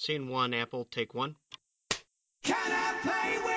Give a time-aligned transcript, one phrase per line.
[0.00, 1.34] Scene one, Apple, take one.
[2.44, 3.47] Can I play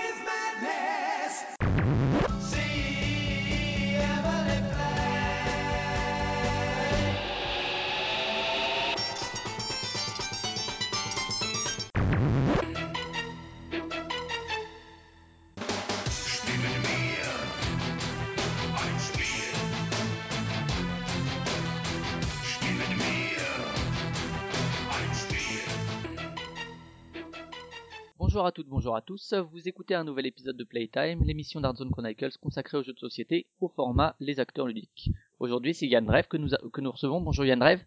[28.33, 29.33] Bonjour à toutes, bonjour à tous.
[29.51, 33.45] Vous écoutez un nouvel épisode de Playtime, l'émission d'Artzone Chronicles consacrée aux jeux de société
[33.59, 35.09] au format Les acteurs ludiques.
[35.41, 37.19] Aujourd'hui, c'est Yann Drev que nous, a- que nous recevons.
[37.19, 37.81] Bonjour Yann Drev.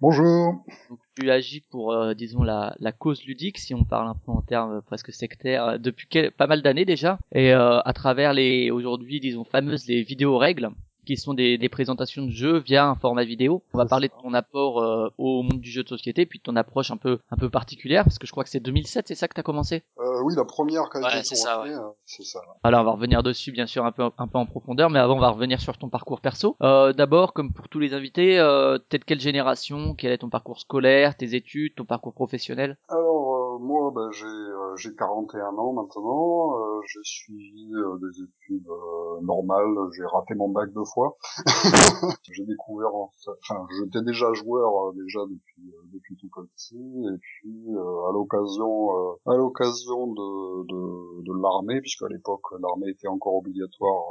[0.00, 0.64] Bonjour.
[0.88, 4.30] Donc, tu agis pour, euh, disons, la, la cause ludique, si on parle un peu
[4.30, 8.34] en termes presque sectaires, euh, depuis quel- pas mal d'années déjà, et euh, à travers
[8.34, 10.70] les, aujourd'hui, disons, fameuses les vidéos règles,
[11.06, 13.62] qui sont des, des présentations de jeux via un format vidéo.
[13.74, 16.42] On va parler de ton apport euh, au monde du jeu de société, puis de
[16.44, 19.14] ton approche un peu, un peu particulière, parce que je crois que c'est 2007, c'est
[19.14, 19.82] ça que tu as commencé?
[19.98, 22.40] Euh, oui, la première a Ouais, été c'est ça, euh, c'est ça.
[22.62, 25.16] Alors on va revenir dessus bien sûr un peu un peu en profondeur, mais avant
[25.16, 26.56] on va revenir sur ton parcours perso.
[26.62, 29.94] Euh, D'abord, comme pour tous les invités, euh, t'es de quelle génération?
[29.96, 32.76] Quel est ton parcours scolaire, tes études, ton parcours professionnel?
[32.88, 33.21] Alors euh,
[33.62, 36.58] moi, ben, j'ai euh, j'ai 41 ans maintenant.
[36.58, 39.74] euh, j'ai suivi euh, des études euh, normales.
[39.96, 41.16] J'ai raté mon bac deux fois.
[42.22, 46.76] j'ai découvert, enfin, j'étais déjà joueur euh, déjà depuis euh, depuis tout petit.
[46.76, 47.66] Et puis
[48.08, 48.90] à l'occasion
[49.26, 54.02] à l'occasion de de, de l'armée, puisqu'à l'époque l'armée était encore obligatoire.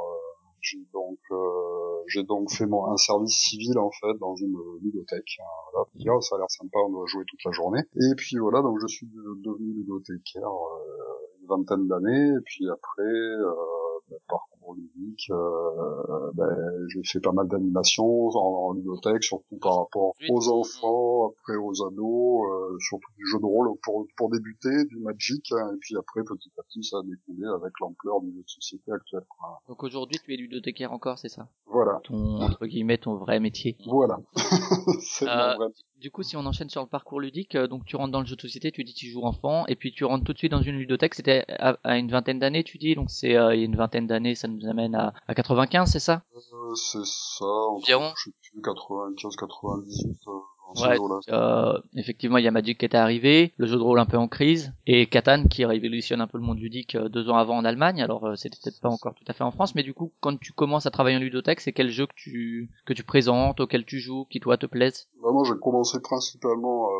[0.62, 5.38] J'ai donc euh, j'ai donc fait mon, un service civil en fait dans une ludothèque.
[5.40, 6.16] hein, voilà.
[6.16, 7.80] Ah, ça a l'air sympa, on doit jouer toute la journée.
[7.96, 12.28] Et puis voilà, donc je suis de- devenu ludothécaire euh, une vingtaine d'années.
[12.28, 13.52] Et puis après, euh,
[14.08, 16.48] ben, parcours ludique, euh, ben,
[16.88, 21.84] j'ai fait pas mal d'animations en, en ludothèque, surtout par rapport aux enfants, après aux
[21.86, 25.44] ados, euh, surtout du jeu de rôle pour, pour débuter, du Magic.
[25.52, 28.48] hein, et puis après, petit à petit, ça a découlé avec l'ampleur du jeu de
[28.48, 29.22] société actuel.
[29.68, 31.48] Donc aujourd'hui tu es ludothécaire encore, c'est ça?
[31.66, 32.00] Voilà.
[32.04, 33.76] Ton entre guillemets ton vrai métier.
[33.86, 34.18] Voilà.
[35.00, 37.84] c'est Euh, mon vrai Du coup, si on enchaîne sur le parcours ludique, euh, donc
[37.84, 40.04] tu rentres dans le jeu de société, tu dis tu joues enfant, et puis tu
[40.04, 41.14] rentres tout de suite dans une ludothèque.
[41.14, 43.76] C'était à, à une vingtaine d'années, tu dis, donc c'est euh, il y a une
[43.76, 46.22] vingtaine d'années, ça nous amène à, à 95, c'est ça?
[46.34, 48.12] Euh, c'est ça, Environ.
[48.16, 50.32] je sais plus, 95, 98, euh,
[50.74, 50.96] Ouais,
[51.28, 54.16] euh, effectivement, il y a Magic qui était arrivé, le jeu de rôle un peu
[54.16, 57.64] en crise, et Catan qui révolutionne un peu le monde ludique deux ans avant en
[57.66, 58.02] Allemagne.
[58.02, 60.54] Alors c'était peut-être pas encore tout à fait en France, mais du coup, quand tu
[60.54, 63.98] commences à travailler en ludothèque, c'est quel jeu que tu que tu présentes, auquel tu
[63.98, 65.08] joues, qui toi te plaise?
[65.22, 66.92] Bah, moi, j'ai commencé principalement à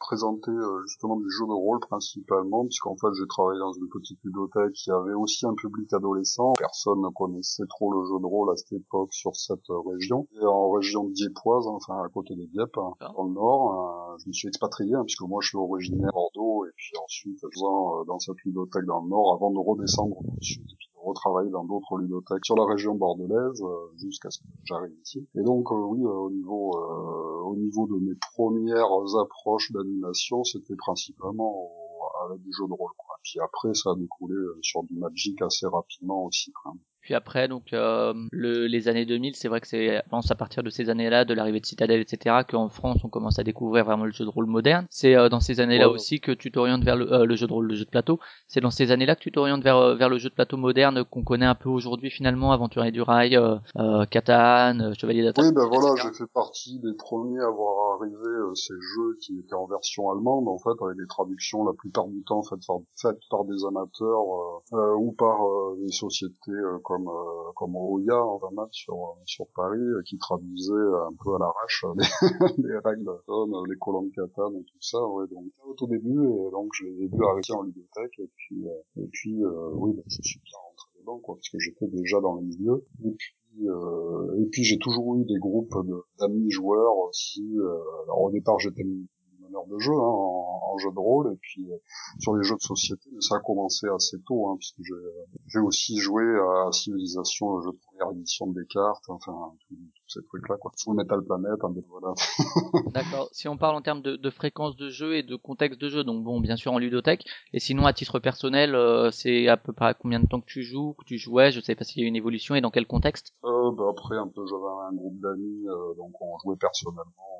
[0.00, 4.18] présenter euh, justement du jeu de rôle principalement, puisqu'en fait, j'ai travaillé dans une petite
[4.24, 6.52] bibliothèque qui avait aussi un public adolescent.
[6.58, 10.26] Personne ne connaissait trop le jeu de rôle à cette époque sur cette euh, région.
[10.40, 13.16] Et en région diepoise, enfin à côté des Dieppe, hein, D'accord.
[13.16, 16.12] dans le nord, euh, je me suis expatrié, hein, puisque moi, je suis originaire de
[16.12, 20.34] Bordeaux, et puis ensuite, faisant dans cette bibliothèque dans le nord, avant de redescendre dans
[20.34, 24.30] le sud, et puis de retravailler dans d'autres ludothèques sur la région bordelaise, euh, jusqu'à
[24.30, 25.26] ce que j'arrive ici.
[25.34, 26.72] Et donc, euh, oui, euh, au niveau
[27.46, 31.70] au niveau de mes premières approches d'animation, c'était principalement
[32.26, 32.90] avec du jeu de rôle.
[32.96, 33.16] Quoi.
[33.22, 36.52] Puis après, ça a découlé sur du Magic assez rapidement aussi.
[37.06, 40.34] Puis après, donc euh, le, les années 2000, c'est vrai que c'est, je pense à
[40.34, 43.84] partir de ces années-là, de l'arrivée de Citadel, etc., qu'en France on commence à découvrir
[43.84, 44.86] vraiment le jeu de rôle moderne.
[44.90, 45.94] C'est euh, dans ces années-là Ouais.
[45.94, 48.18] aussi que tu t'orientes vers le, euh, le jeu de rôle, le jeu de plateau.
[48.48, 51.04] C'est dans ces années-là que tu t'orientes vers euh, vers le jeu de plateau moderne
[51.04, 55.44] qu'on connaît un peu aujourd'hui finalement, Aventurier du Rail, euh, euh, Catan, Chevalier d'Attaque.
[55.44, 59.38] Oui, ben voilà, j'ai fait partie des premiers à voir arriver euh, ces jeux qui
[59.38, 62.78] étaient en version allemande, en fait, avec des traductions la plupart du temps faites par,
[63.00, 64.24] faites par des amateurs
[64.98, 69.78] ou par euh, des sociétés euh, comme euh, comme en fait, sur euh, sur Paris,
[69.80, 71.94] euh, qui traduisaient un peu à l'arrache euh,
[72.58, 74.98] les, les règles euh, les colonnes Catan et tout ça.
[75.08, 78.30] Ouais, donc au tout début, et donc je les ai vus arriver en bibliothèque, et
[78.36, 81.58] puis euh, et puis euh, oui, ben, je suis bien rentré dedans, quoi, parce que
[81.58, 82.84] j'étais déjà dans le milieu.
[83.04, 83.36] Et puis
[83.68, 85.74] euh, et puis j'ai toujours eu des groupes
[86.18, 87.56] d'amis joueurs aussi.
[87.58, 88.84] euh, alors au départ j'étais
[89.68, 91.76] de jeu hein, en, en jeu de rôle et puis euh,
[92.18, 94.94] sur les jeux de société ça a commencé assez tôt hein, puisque j'ai
[95.48, 99.76] j'ai aussi joué à Civilisation, le jeu de première édition de Descartes, enfin tous
[100.08, 100.72] ces trucs là quoi.
[100.82, 102.14] Full Metal Planet, hein, voilà.
[102.92, 103.28] D'accord.
[103.32, 106.04] Si on parle en termes de, de fréquence de jeu et de contexte de jeu,
[106.04, 109.72] donc bon, bien sûr en ludothèque, et sinon à titre personnel, euh, c'est à peu
[109.72, 112.00] près à combien de temps que tu joues, que tu jouais, je sais pas s'il
[112.00, 113.34] y a eu une évolution et dans quel contexte?
[113.44, 117.35] Euh, bah après un peu j'avais un groupe d'amis euh, donc on jouait personnellement euh,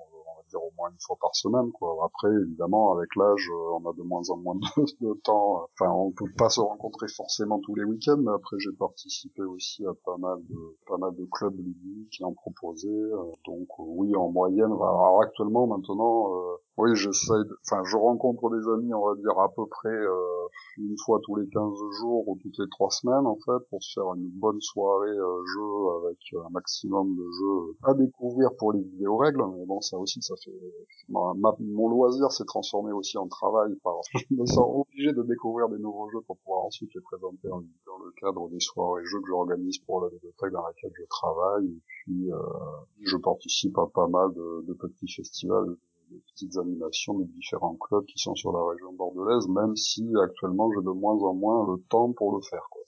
[0.49, 1.97] dire au moins une fois par semaine quoi.
[2.05, 5.69] Après évidemment avec l'âge euh, on a de moins en moins de, temps.
[5.75, 9.85] Enfin on peut pas se rencontrer forcément tous les week-ends mais après j'ai participé aussi
[9.87, 13.85] à pas mal de pas mal de clubs ludiques qui en proposaient euh, donc euh,
[13.87, 16.31] oui en moyenne alors actuellement maintenant
[16.79, 17.59] Oui, j'essaie, de...
[17.65, 20.47] enfin, je rencontre des amis, on va dire à peu près euh,
[20.77, 23.95] une fois tous les 15 jours ou toutes les trois semaines en fait, pour se
[23.99, 28.83] faire une bonne soirée euh, jeu avec un maximum de jeux à découvrir pour les
[28.83, 29.43] vidéos règles.
[29.57, 30.53] Mais bon, ça aussi, ça fait
[31.09, 33.75] ma- ma- mon loisir s'est transformé aussi en travail.
[33.83, 33.95] Par...
[34.31, 37.99] me sens obligé de découvrir des nouveaux jeux pour pouvoir ensuite les présenter en- dans
[38.05, 41.69] le cadre des soirées jeux que j'organise pour la bibliothèque dans laquelle je travaille.
[41.69, 42.37] Et puis, euh,
[43.01, 45.75] je participe à pas mal de, de petits festivals
[46.11, 50.71] de petites animations de différents clubs qui sont sur la région bordelaise, même si actuellement
[50.73, 52.67] j'ai de moins en moins le temps pour le faire.
[52.71, 52.83] Quoi.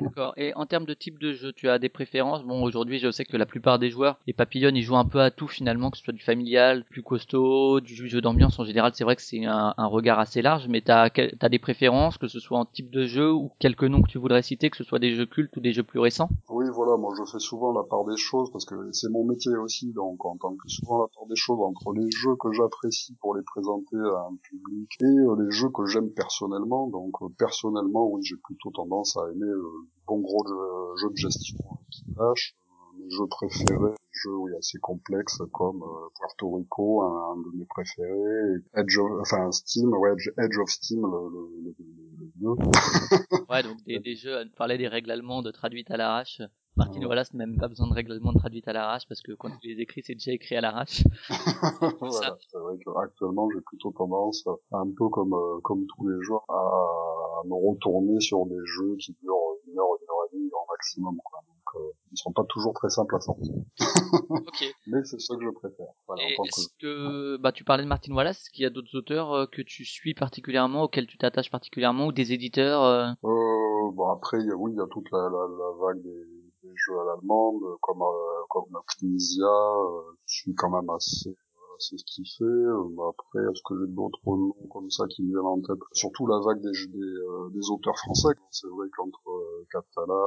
[0.00, 0.34] D'accord.
[0.36, 2.44] Et en termes de type de jeu, tu as des préférences?
[2.44, 5.20] Bon, aujourd'hui, je sais que la plupart des joueurs, les papillons, ils jouent un peu
[5.20, 8.58] à tout finalement, que ce soit du familial, plus costaud, du jeu d'ambiance.
[8.58, 11.08] En général, c'est vrai que c'est un, regard assez large, mais t'as
[11.40, 14.18] as des préférences, que ce soit en type de jeu ou quelques noms que tu
[14.18, 16.28] voudrais citer, que ce soit des jeux cultes ou des jeux plus récents?
[16.48, 19.56] Oui, voilà, moi je fais souvent la part des choses parce que c'est mon métier
[19.56, 23.16] aussi, donc en tant que souvent la part des choses entre les jeux que j'apprécie
[23.20, 26.88] pour les présenter à un public et euh, les jeux que j'aime personnellement.
[26.88, 31.16] Donc euh, personnellement, oui, j'ai plutôt tendance aimer euh, le bon gros jeu, jeu de
[31.16, 32.56] gestion euh, qui lâche.
[33.00, 37.56] Mes jeux préférés, des jeux oui, assez complexes comme euh, Puerto Rico, un, un de
[37.56, 42.56] mes préférés, Edge of, enfin Steam, ouais, Edge, Edge of Steam, le, le, le, le-.
[43.50, 46.42] Ouais, donc des, des jeux, on parlait des règles allemandes traduites à l'arrache.
[46.76, 47.04] Martin.
[47.04, 49.74] Wallace n'a même pas besoin de règles allemandes traduites à l'arrache parce que quand il
[49.74, 51.02] les écrit, c'est déjà écrit à l'arrache.
[52.00, 56.44] voilà, c'est vrai qu'actuellement j'ai plutôt tendance, un peu comme euh, comme tous les jours,
[56.48, 59.34] à me retourner sur des jeux qui durent
[59.66, 61.16] une heure, une heure et demie en maximum.
[61.24, 61.40] Quoi.
[61.76, 63.52] Euh, ils sont pas toujours très simples à sortir,
[64.30, 64.64] Ok.
[64.88, 65.86] mais c'est ce que je préfère.
[66.06, 68.62] Voilà, Et en tant que est-ce que, bah, tu parlais de Martin Wallace, est-ce qu'il
[68.62, 72.32] y a d'autres auteurs euh, que tu suis particulièrement, auxquels tu t'attaches particulièrement, ou des
[72.32, 75.46] éditeurs euh, Euh, bon après, il y a, oui, il y a toute la, la,
[75.46, 76.24] la vague des,
[76.62, 78.66] des jeux à l'allemande, comme euh, comme
[78.98, 81.34] Knizia, euh, je suis quand même assez
[81.80, 82.44] assez kiffé.
[82.44, 85.78] Euh, bah, après, est-ce que j'ai d'autres noms comme ça qui me viennent en tête?
[85.92, 88.34] Surtout la vague des des, euh, des auteurs français.
[88.50, 90.22] C'est vrai qu'entre euh, Catala,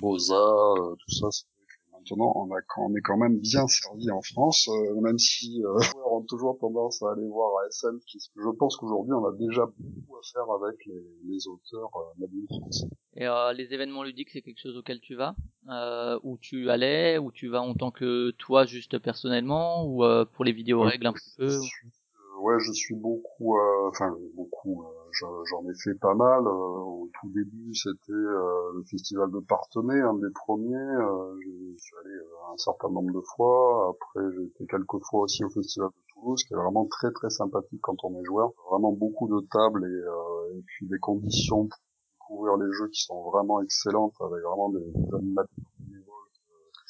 [0.00, 1.46] Boza, tout ça, c'est
[1.98, 5.80] maintenant on, a, on est quand même bien servi en France, euh, même si euh,
[5.80, 7.98] joueurs ont toujours tendance à aller voir à SM.
[8.06, 12.20] Qui, je pense qu'aujourd'hui on a déjà beaucoup à faire avec les, les auteurs euh,
[12.20, 12.88] nabiles français.
[13.16, 15.36] Et euh, les événements ludiques, c'est quelque chose auquel tu vas
[15.68, 20.24] euh, Où tu allais Où tu vas en tant que toi, juste personnellement Ou euh,
[20.24, 21.48] pour les vidéos règles un petit peu
[22.44, 26.46] ouais, je suis beaucoup, euh, enfin beaucoup, euh, j'en ai fait pas mal.
[26.46, 30.94] euh, au tout début, c'était euh, le festival de Partenay, un des premiers.
[31.40, 32.14] je suis allé
[32.52, 33.94] un certain nombre de fois.
[33.94, 37.30] Après, j'ai été quelques fois aussi au festival de Toulouse, qui est vraiment très très
[37.30, 38.52] sympathique quand on est joueur.
[38.70, 41.78] Vraiment beaucoup de tables et, et puis des conditions pour
[42.20, 45.48] découvrir les jeux qui sont vraiment excellentes, avec vraiment des, des animateurs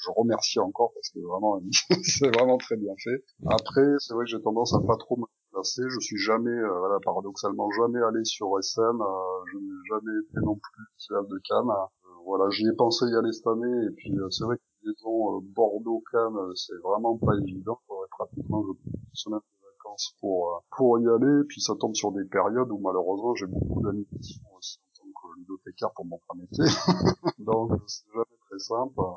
[0.05, 1.61] je remercie encore parce que vraiment
[2.03, 3.25] c'est vraiment très bien fait.
[3.47, 5.17] Après, c'est vrai que j'ai tendance à pas trop
[5.65, 9.01] Je suis jamais, euh, voilà, paradoxalement, jamais allé sur SM.
[9.01, 9.05] euh,
[9.53, 11.71] je n'ai jamais été non plus Festival de Cannes.
[11.71, 13.87] Euh, voilà, j'y ai pensé y aller cette année.
[13.87, 17.79] Et puis, c'est vrai que disons Bordeaux-Cannes, euh, c'est vraiment pas évident.
[17.83, 21.41] Il faudrait pratiquement une semaine de vacances pour pour y aller.
[21.41, 25.29] Et puis, ça tombe sur des périodes où malheureusement j'ai beaucoup d'animation aussi en tant
[25.29, 26.65] que ludothécaire pour mon métier.
[27.39, 28.34] Donc, c'est jamais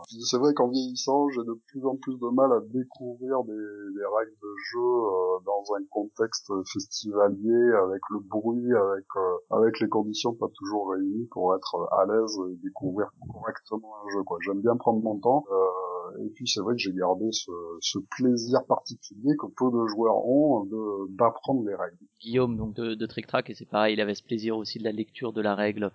[0.07, 4.37] C'est vrai qu'en vieillissant, j'ai de plus en plus de mal à découvrir des, règles
[4.41, 10.33] de jeu euh, dans un contexte festivalier, avec le bruit, avec euh, avec les conditions
[10.33, 14.19] pas toujours réunies pour être à l'aise et découvrir correctement un jeu.
[14.41, 15.43] J'aime bien prendre mon temps.
[15.51, 20.25] euh, et puis c'est vrai que j'ai gardé ce, plaisir particulier que peu de joueurs
[20.25, 20.67] ont
[21.09, 21.97] d'apprendre les règles.
[22.21, 24.83] Guillaume donc de, de Trick Track et c'est pareil, il avait ce plaisir aussi de
[24.83, 25.91] la lecture de la règle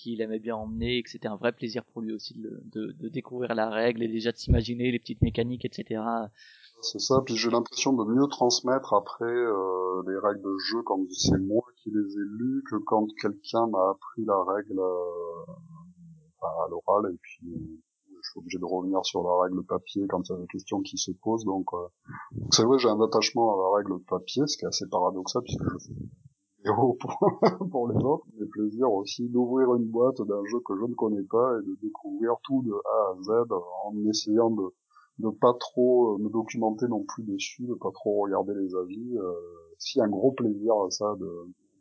[0.00, 3.54] qu'il aimait bien emmener et que c'était un vrai plaisir pour lui aussi de, découvrir
[3.54, 6.02] la règle et déjà de s'imaginer les petites mécaniques etc.
[6.82, 11.00] C'est ça, puis j'ai l'impression de mieux transmettre après euh, les règles de jeu quand
[11.10, 15.52] c'est moi qui les ai lues que quand quelqu'un m'a appris la règle euh,
[16.42, 17.80] à l'oral et puis euh,
[18.22, 20.80] je suis obligé de revenir sur la règle papier quand il y a des questions
[20.80, 21.44] qui se posent.
[21.44, 21.86] Donc euh,
[22.50, 25.62] c'est vrai, j'ai un attachement à la règle papier, ce qui est assez paradoxal puisque
[25.62, 26.00] je fais
[26.60, 26.98] vidéos
[27.70, 31.22] pour, les autres, mais plaisir aussi d'ouvrir une boîte d'un jeu que je ne connais
[31.22, 33.52] pas et de découvrir tout de A à Z
[33.84, 34.72] en essayant de
[35.20, 39.18] de pas trop euh, me documenter non plus dessus, de pas trop regarder les avis.
[39.18, 39.32] Euh,
[39.78, 41.28] si un gros plaisir à ça de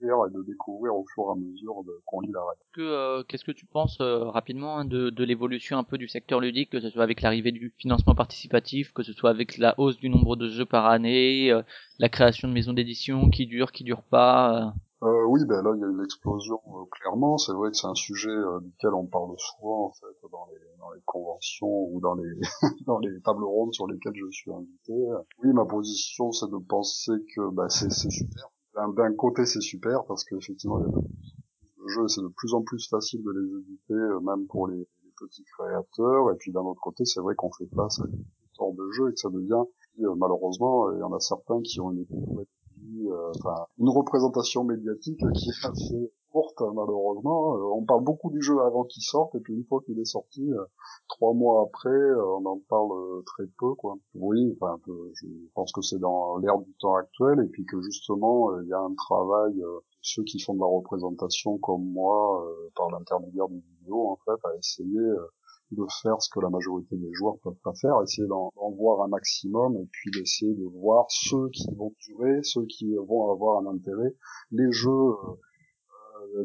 [0.01, 2.61] et de découvrir au fur et à mesure qu'on lit la règle.
[2.73, 6.07] Que, euh, Qu'est-ce que tu penses euh, rapidement hein, de, de l'évolution un peu du
[6.07, 9.75] secteur ludique, que ce soit avec l'arrivée du financement participatif, que ce soit avec la
[9.79, 11.61] hausse du nombre de jeux par année, euh,
[11.99, 14.67] la création de maisons d'édition qui durent, qui durent pas.
[14.67, 14.69] euh?
[15.01, 17.37] Euh, oui, ben là il y a une explosion euh, clairement.
[17.37, 20.59] C'est vrai que c'est un sujet euh, duquel on parle souvent en fait dans les,
[20.77, 22.29] dans les conventions ou dans les
[22.85, 24.93] dans les tables rondes sur lesquelles je suis invité.
[25.41, 28.49] Oui, ma position, c'est de penser que c'est c'est super.
[28.75, 32.61] D'un- D'un côté, c'est super parce qu'effectivement, plus de jeux, et c'est de plus en
[32.61, 34.87] plus facile de les éditer, euh, même pour les,
[35.19, 36.31] petits créateurs.
[36.31, 39.09] Et puis d'un autre côté, c'est vrai qu'on fait face à toutes sortes de jeux
[39.09, 39.63] et que ça devient,
[39.99, 42.05] euh, malheureusement, il y en a certains qui ont une
[43.05, 43.31] euh,
[43.77, 47.55] une représentation médiatique qui est assez courte malheureusement.
[47.55, 50.05] Euh, on parle beaucoup du jeu avant qu'il sorte et puis une fois qu'il est
[50.05, 50.63] sorti, euh,
[51.07, 53.97] trois mois après, euh, on en parle très peu quoi.
[54.15, 54.79] Oui, enfin,
[55.13, 58.73] je pense que c'est dans l'ère du temps actuel et puis que justement il y
[58.73, 59.61] a un travail
[60.01, 62.45] ceux qui font de la représentation comme moi
[62.75, 64.99] par l'intermédiaire des vidéos en fait à essayer
[65.71, 69.07] de faire ce que la majorité des joueurs peuvent pas faire, essayer d'en voir un
[69.07, 73.75] maximum et puis d'essayer de voir ceux qui vont durer, ceux qui vont avoir un
[73.75, 74.15] intérêt,
[74.51, 75.11] les jeux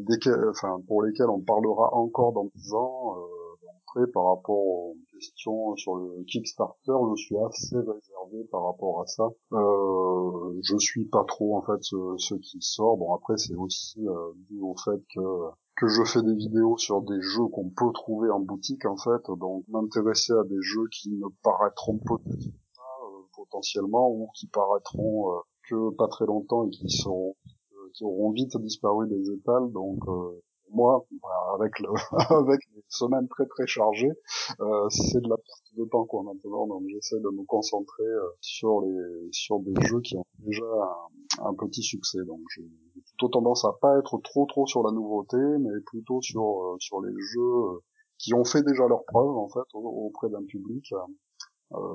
[0.01, 3.17] desquels- enfin, pour lesquels on parlera encore dans 10 ans.
[3.19, 3.21] Euh,
[3.87, 9.07] après, par rapport aux questions sur le Kickstarter, je suis assez réservé par rapport à
[9.07, 9.29] ça.
[9.53, 12.97] Euh, je suis pas trop en fait ce, ce qui sort.
[12.97, 15.21] Bon après c'est aussi euh, dû au fait que
[15.77, 19.23] que je fais des vidéos sur des jeux qu'on peut trouver en boutique en fait,
[19.39, 25.31] donc m'intéresser à des jeux qui ne paraîtront peut-être pas euh, potentiellement ou qui paraîtront
[25.33, 27.44] euh, que pas très longtemps et qui seront euh,
[27.95, 29.71] qui auront vite disparu des étals.
[29.73, 31.07] Donc euh, moi,
[31.55, 31.89] avec le
[32.31, 34.13] avec les semaines très très chargées,
[34.61, 36.67] euh, c'est de la perte de temps quoi maintenant.
[36.67, 40.65] Donc j'essaie de me concentrer euh, sur les sur des jeux qui ont déjà
[41.43, 42.19] un, petit succès.
[42.27, 42.63] Donc j'ai
[43.07, 47.01] plutôt tendance à pas être trop trop sur la nouveauté, mais plutôt sur euh, sur
[47.01, 47.79] les jeux euh,
[48.19, 50.93] qui ont fait déjà leur preuve en fait au- auprès d'un public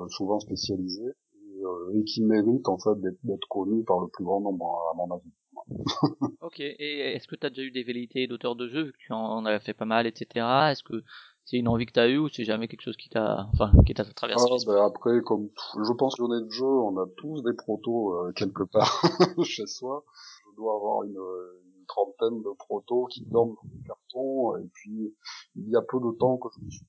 [0.10, 1.04] souvent spécialisé
[1.36, 5.16] et, et qui méritent en fait d'être connus par le plus grand nombre à mon
[5.16, 5.32] avis.
[6.42, 8.98] Ok, et est-ce que tu as déjà eu des velléités d'auteur de jeu, vu que
[8.98, 10.46] tu en as fait pas mal, etc.
[10.72, 11.04] Est-ce que
[11.46, 13.72] c'est une envie que tu as eue ou c'est jamais quelque chose qui t'a enfin,
[13.86, 15.50] qui t'a traversé Ah, ben après, comme
[15.84, 19.02] je pense qu'on est de jeu, on a tous des protos euh, quelque part
[19.44, 20.04] chez soi.
[20.52, 25.14] Je dois avoir une, une trentaine de protos qui dorment dans des cartons, et puis
[25.56, 26.86] il y a peu de temps que je me suis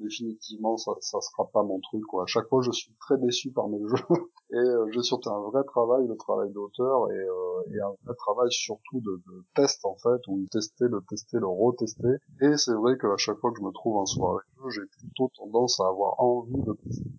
[0.00, 2.24] définitivement ça ça sera pas mon truc quoi.
[2.24, 4.04] À chaque fois je suis très déçu par mes jeux
[4.50, 8.14] et euh, j'ai surtout un vrai travail, le travail d'auteur et, euh, et un vrai
[8.16, 12.74] travail surtout de, de test en fait où tester, le tester, le retester et c'est
[12.74, 15.88] vrai qu'à chaque fois que je me trouve en soirée jeu, j'ai plutôt tendance à
[15.88, 17.10] avoir envie de tester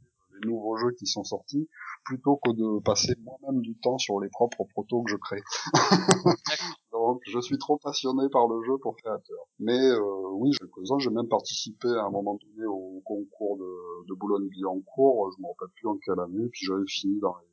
[0.42, 1.68] les nouveaux jeux qui sont sortis
[2.06, 5.42] plutôt que de passer moi-même du temps sur les propres protos que je crée.
[7.26, 9.40] Je suis trop passionné par le jeu pour créateur.
[9.60, 14.08] Mais euh, oui, j'ai quelques-uns, j'ai même participé à un moment donné au concours de,
[14.08, 17.48] de Boulogne-Billancourt, je me rappelle plus en quelle année, puis j'avais fini dans, les-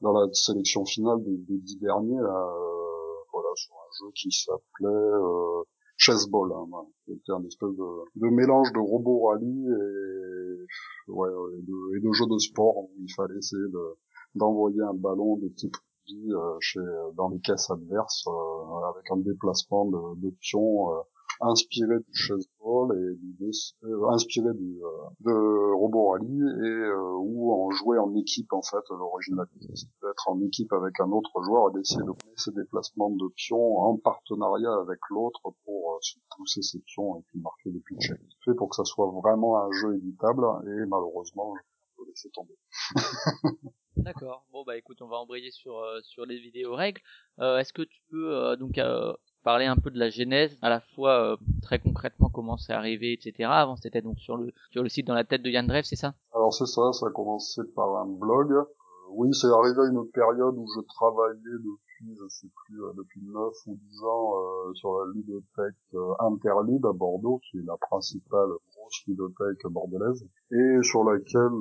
[0.00, 4.30] dans la sélection finale des, des dix derniers, là, euh, voilà, sur un jeu qui
[4.30, 5.62] s'appelait euh,
[5.96, 6.88] Chessball, hein, voilà.
[7.06, 12.12] C'était un espèce de, de mélange de robot rallye et, ouais, et, de, et de
[12.12, 13.96] jeux de sport où il fallait essayer de,
[14.34, 16.80] d'envoyer un ballon de type rugby, euh, chez,
[17.16, 21.00] dans les caisses adverses euh, avec un déplacement de, de pions euh,
[21.40, 24.88] inspiré du chessball et c'est- euh, inspiré du euh,
[25.20, 30.28] de Robot Rally et euh, où on jouait en équipe en fait l'originalité c'était d'être
[30.28, 33.96] en équipe avec un autre joueur et d'essayer de mener ces déplacements de pions en
[33.96, 38.12] partenariat avec l'autre pour se pousser ces pions et puis marquer des pitchs
[38.44, 41.52] fait pour que ça soit vraiment un jeu éditable et malheureusement
[41.96, 42.54] je vais laisser tomber
[43.96, 44.44] D'accord.
[44.52, 47.00] Bon bah écoute, on va embrayer sur euh, sur les vidéos règles.
[47.40, 49.12] Euh, Est-ce que tu peux euh, donc euh,
[49.44, 53.12] parler un peu de la genèse, à la fois euh, très concrètement comment c'est arrivé,
[53.12, 53.48] etc.
[53.52, 55.96] Avant c'était donc sur le sur le site dans la tête de Yann Drev, c'est
[55.96, 56.14] ça?
[56.34, 58.52] Alors c'est ça, ça a commencé par un blog.
[58.52, 58.64] Euh,
[59.10, 63.52] oui, c'est arrivé à une période où je travaillais depuis, je sais plus, depuis 9
[63.66, 64.32] ou 10 ans
[64.74, 65.76] sur la ludothèque
[66.18, 71.52] Interlib à Bordeaux, qui est la principale grosse ludothèque bordelaise, et sur laquelle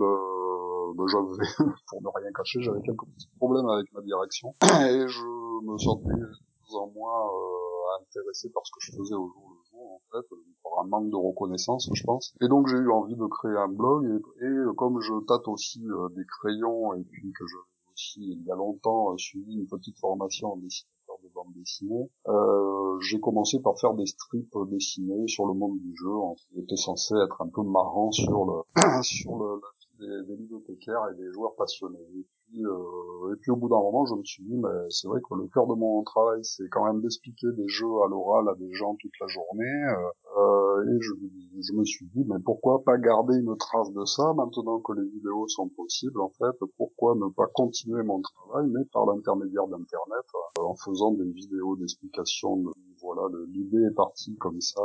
[1.08, 5.26] j'avais, pour ne rien cacher, j'avais quelques petits problèmes avec ma direction, et je
[5.66, 9.52] me sentais de plus en moins euh, intéressé par ce que je faisais au jour
[9.52, 10.26] le jour, en fait,
[10.64, 12.34] par un manque de reconnaissance, je pense.
[12.42, 15.48] Et donc j'ai eu envie de créer un blog, et, et euh, comme je tâte
[15.48, 17.58] aussi euh, des crayons, et puis que je
[17.94, 22.10] aussi, il y a longtemps, euh, suivi une petite formation en dessinateur de bande dessinée,
[22.28, 26.12] euh, j'ai commencé par faire des strips euh, dessinés sur le monde du jeu,
[26.58, 28.64] était censé être un peu marrant sur le
[29.04, 29.62] sur le,
[30.00, 31.98] des, des bibliothécaires et des joueurs passionnés.
[32.16, 35.08] Et puis, euh, et puis au bout d'un moment, je me suis dit, mais c'est
[35.08, 38.48] vrai que le cœur de mon travail, c'est quand même d'expliquer des jeux à l'oral
[38.50, 39.84] à des gens toute la journée.
[39.90, 44.34] euh, euh, et je, me suis dit, mais pourquoi pas garder une trace de ça
[44.34, 46.56] maintenant que les vidéos sont possibles en fait?
[46.78, 50.26] Pourquoi ne pas continuer mon travail, mais par l'intermédiaire d'Internet,
[50.60, 52.58] euh, en faisant des vidéos d'explication.
[52.58, 52.72] de-
[53.02, 54.82] Voilà, l'idée est partie comme ça.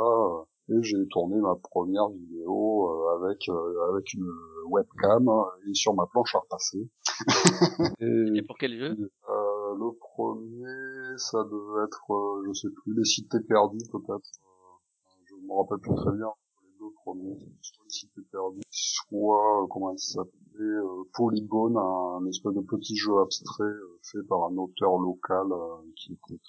[0.69, 4.29] Euh, et j'ai tourné ma première vidéo euh, avec euh, avec une
[4.67, 5.29] webcam
[5.67, 6.89] et sur ma planche à repasser.
[7.99, 9.11] Et pour quel jeu?
[9.29, 14.29] Euh, le premier, ça devait être, euh, je sais plus, les cités perdues peut-être.
[14.43, 16.31] Euh, je me rappelle plus très bien.
[16.63, 22.17] Les deux premiers, soit les cités perdues, soit euh, comment il s'appelait, euh, Polygone, un,
[22.21, 26.39] un espèce de petit jeu abstrait euh, fait par un auteur local euh, qui était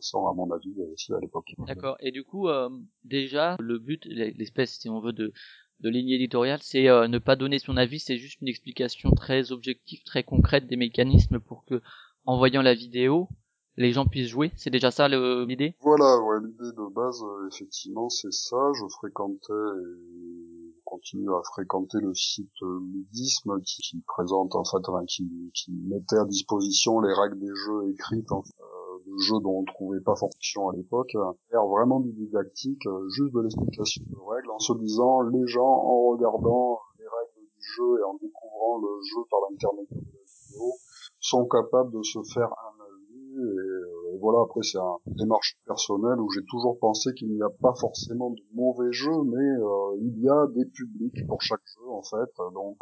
[0.00, 1.54] intéressant à mon avis aussi à l'époque.
[1.66, 1.96] D'accord.
[2.00, 2.68] Et du coup, euh,
[3.04, 5.32] déjà, le but, l'espèce, si on veut, de,
[5.80, 9.52] de ligne éditoriale, c'est euh, ne pas donner son avis, c'est juste une explication très
[9.52, 11.80] objective, très concrète des mécanismes pour que,
[12.24, 13.28] en voyant la vidéo,
[13.76, 14.52] les gens puissent jouer.
[14.56, 15.74] C'est déjà ça le- l'idée?
[15.80, 18.56] Voilà, ouais, l'idée de base, euh, effectivement, c'est ça.
[18.78, 24.64] Je fréquentais et je continue à fréquenter le site euh, Ludisme qui, qui présente, en
[24.64, 28.79] fait, enfin, qui, qui mettait à disposition les règles des jeux écrites, en fait, euh,
[29.10, 31.12] de jeux dont on trouvait pas fonction à l'époque.
[31.50, 35.66] Faire vraiment du didactique, euh, juste de l'explication de règles, en se disant, les gens,
[35.66, 40.24] en regardant les règles du jeu et en découvrant le jeu par l'intermédiaire de la
[40.24, 40.72] vidéo,
[41.20, 42.96] sont capables de se faire un avis
[43.36, 47.42] et euh, voilà après c'est un- une démarche personnelle où j'ai toujours pensé qu'il n'y
[47.42, 51.60] a pas forcément de mauvais jeux mais euh, il y a des publics pour chaque
[51.64, 52.76] jeu en fait donc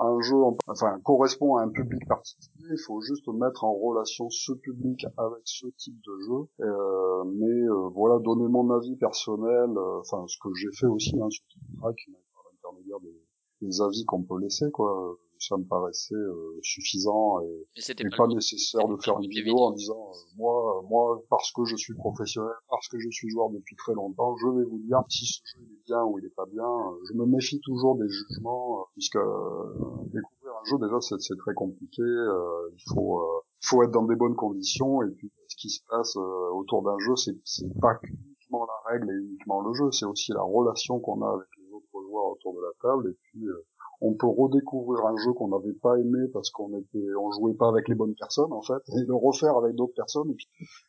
[0.00, 4.28] un jeu en- enfin correspond à un public particulier il faut juste mettre en relation
[4.30, 6.64] ce public avec ce type de jeu.
[6.66, 11.14] Euh, mais euh, voilà donner mon avis personnel euh, enfin ce que j'ai fait aussi
[11.20, 11.96] hein, sur TikTok
[12.34, 17.66] par l'intermédiaire des, des avis qu'on peut laisser quoi ça me paraissait euh, suffisant et
[18.04, 21.64] n'est pas le- nécessaire de faire une vidéo en disant euh, moi moi parce que
[21.64, 25.00] je suis professionnel parce que je suis joueur depuis très longtemps je vais vous dire
[25.08, 26.64] si ce jeu il est bien ou il est pas bien.
[26.64, 29.74] Euh, je me méfie toujours des jugements puisque euh,
[30.12, 34.04] découvrir un jeu déjà c'est c'est très compliqué euh, il faut euh, faut être dans
[34.04, 37.66] des bonnes conditions et puis ce qui se passe euh, autour d'un jeu c'est c'est
[37.80, 41.46] pas uniquement la règle et uniquement le jeu c'est aussi la relation qu'on a avec
[41.58, 43.64] les autres joueurs autour de la table et puis euh,
[44.00, 47.68] on peut redécouvrir un jeu qu'on n'avait pas aimé parce qu'on était, on jouait pas
[47.68, 50.30] avec les bonnes personnes en fait, et le refaire avec d'autres personnes.
[50.30, 50.46] Et puis,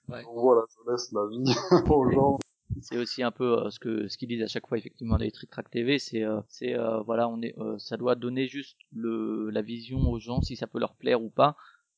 [0.09, 0.23] Ouais.
[0.23, 1.43] donc voilà, je laisse la vie
[1.93, 2.37] aux gens.
[2.81, 5.23] C'est aussi un peu euh, ce que ce qu'ils disent à chaque fois effectivement dans
[5.23, 8.47] les Trick Track TV, c'est euh, c'est euh, voilà, on est euh, ça doit donner
[8.47, 11.57] juste le la vision aux gens si ça peut leur plaire ou pas.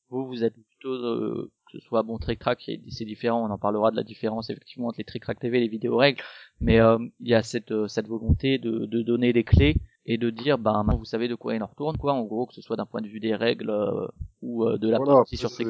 [0.09, 3.57] Vous vous êtes plutôt euh, que ce soit bon Trick Track, c'est différent, on en
[3.59, 6.21] parlera de la différence effectivement entre les Trick Track TV et les vidéos règles,
[6.59, 10.29] mais euh, il y a cette cette volonté de de donner des clés et de
[10.29, 12.61] dire ben maintenant vous savez de quoi il en retourne quoi en gros que ce
[12.61, 14.07] soit d'un point de vue des règles euh,
[14.41, 15.63] ou euh, de la Voilà, partie sur c'est-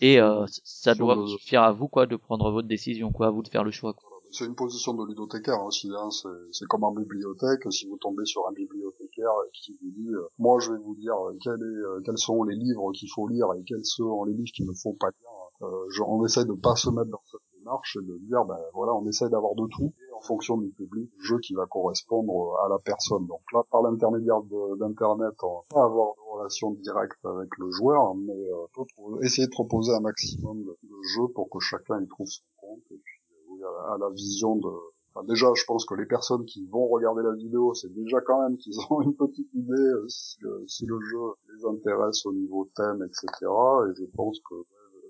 [0.00, 3.30] et euh, ça doit vous suffire à vous quoi de prendre votre décision quoi à
[3.30, 4.08] vous de faire le choix quoi.
[4.30, 6.10] C'est une position de ludothécaire aussi, hein.
[6.10, 10.26] c'est, c'est comme en bibliothèque, si vous tombez sur un bibliothécaire qui vous dit, euh,
[10.40, 13.28] moi je vais vous dire euh, quel est, euh, quels sont les livres qu'il faut
[13.28, 16.44] lire et quels sont les livres qu'il ne faut pas lire, euh, je- on essaie
[16.44, 19.54] de pas se mettre dans cette démarche et de dire, ben voilà, on essaie d'avoir
[19.54, 19.92] de tout,
[20.24, 23.26] fonction du public, jeu qui va correspondre à la personne.
[23.26, 24.40] Donc là, par l'intermédiaire
[24.78, 29.52] d'internet, on va pas avoir de relation directe avec le joueur, mais euh, essayer de
[29.52, 30.76] proposer un maximum de,
[31.14, 34.68] jeux pour que chacun y trouve son compte, et puis oui, à, la- vision de...
[35.14, 38.42] Enfin, déjà, je pense que les personnes qui vont regarder la vidéo, c'est déjà quand
[38.42, 40.38] même qu'ils ont une petite idée euh, si,
[40.86, 41.18] le- jeu
[41.54, 43.28] les intéresse au niveau thème, etc.
[43.42, 44.54] Et je pense que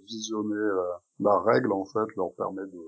[0.07, 0.83] visionner euh,
[1.21, 2.83] la règle, en fait, leur permet de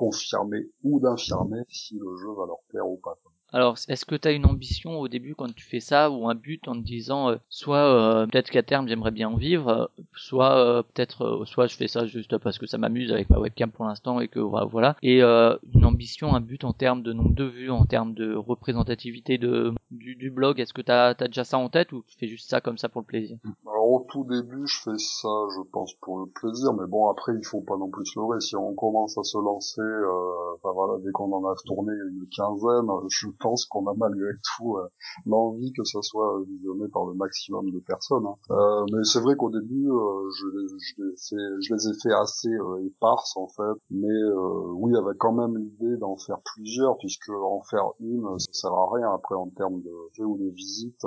[0.00, 3.18] confirmer ou d'infirmer si le jeu va leur plaire ou pas.
[3.52, 6.34] Alors, est-ce que tu as une ambition au début quand tu fais ça ou un
[6.34, 9.86] but en te disant euh, soit euh, peut-être qu'à terme j'aimerais bien en vivre, euh,
[10.14, 13.84] soit peut-être soit je fais ça juste parce que ça m'amuse avec ma webcam pour
[13.84, 17.70] l'instant et que voilà, et une ambition, un but en termes de nombre de vues,
[17.70, 21.68] en termes de représentativité de du, du blog, est-ce que tu as, déjà ça en
[21.68, 24.66] tête ou tu fais juste ça comme ça pour le plaisir Alors au tout début,
[24.66, 27.90] je fais ça, je pense, pour le plaisir, mais bon, après, il faut pas non
[27.90, 28.40] plus se leurrer.
[28.40, 32.88] Si on commence à se lancer, euh, voilà, dès qu'on en a tourné une quinzaine,
[32.90, 34.88] euh, je pense qu'on a malgré tout euh,
[35.26, 38.26] l'envie que ça soit euh, visionné par le maximum de personnes.
[38.26, 38.34] hein.
[38.50, 42.12] Euh, mais c'est vrai qu'au début, euh, je, les, je, les je les ai fait
[42.12, 46.96] assez euh, éparses en fait, mais euh, oui, avec quand même l'idée d'en faire plusieurs,
[46.98, 50.50] puisque en faire une, euh, ça sert à rien après en termes de ou de
[50.50, 51.04] visites.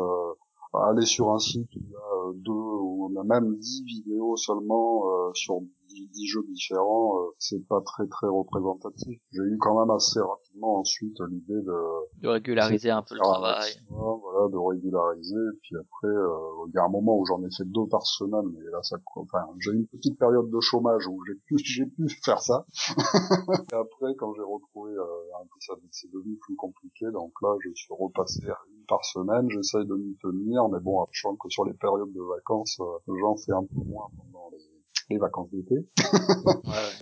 [0.76, 4.36] Euh, aller sur un site où il y a euh, deux ou même dix vidéos
[4.38, 9.20] seulement euh, sur dix, jeux différents, euh, c'est pas très très représentatif.
[9.32, 13.72] J'ai eu quand même assez rapidement ensuite l'idée de De régulariser un peu le travail.
[13.90, 15.36] voilà, de régulariser.
[15.36, 18.06] Et puis après, euh, il y a un moment où j'en ai fait deux par
[18.06, 21.58] semaine, mais là ça, enfin, j'ai eu une petite période de chômage où j'ai pu,
[21.64, 22.66] j'ai pu faire ça.
[22.90, 27.06] et après, quand j'ai retrouvé euh, un peu ça, c'est devenu plus compliqué.
[27.12, 29.50] Donc là, je suis repassé à par semaine.
[29.50, 33.36] J'essaye de m'y tenir, mais bon, sachant que sur les périodes de vacances, euh, j'en
[33.36, 34.73] fais un peu moins pendant les,
[35.14, 35.76] les vacances d'été.
[35.76, 35.84] Ouais.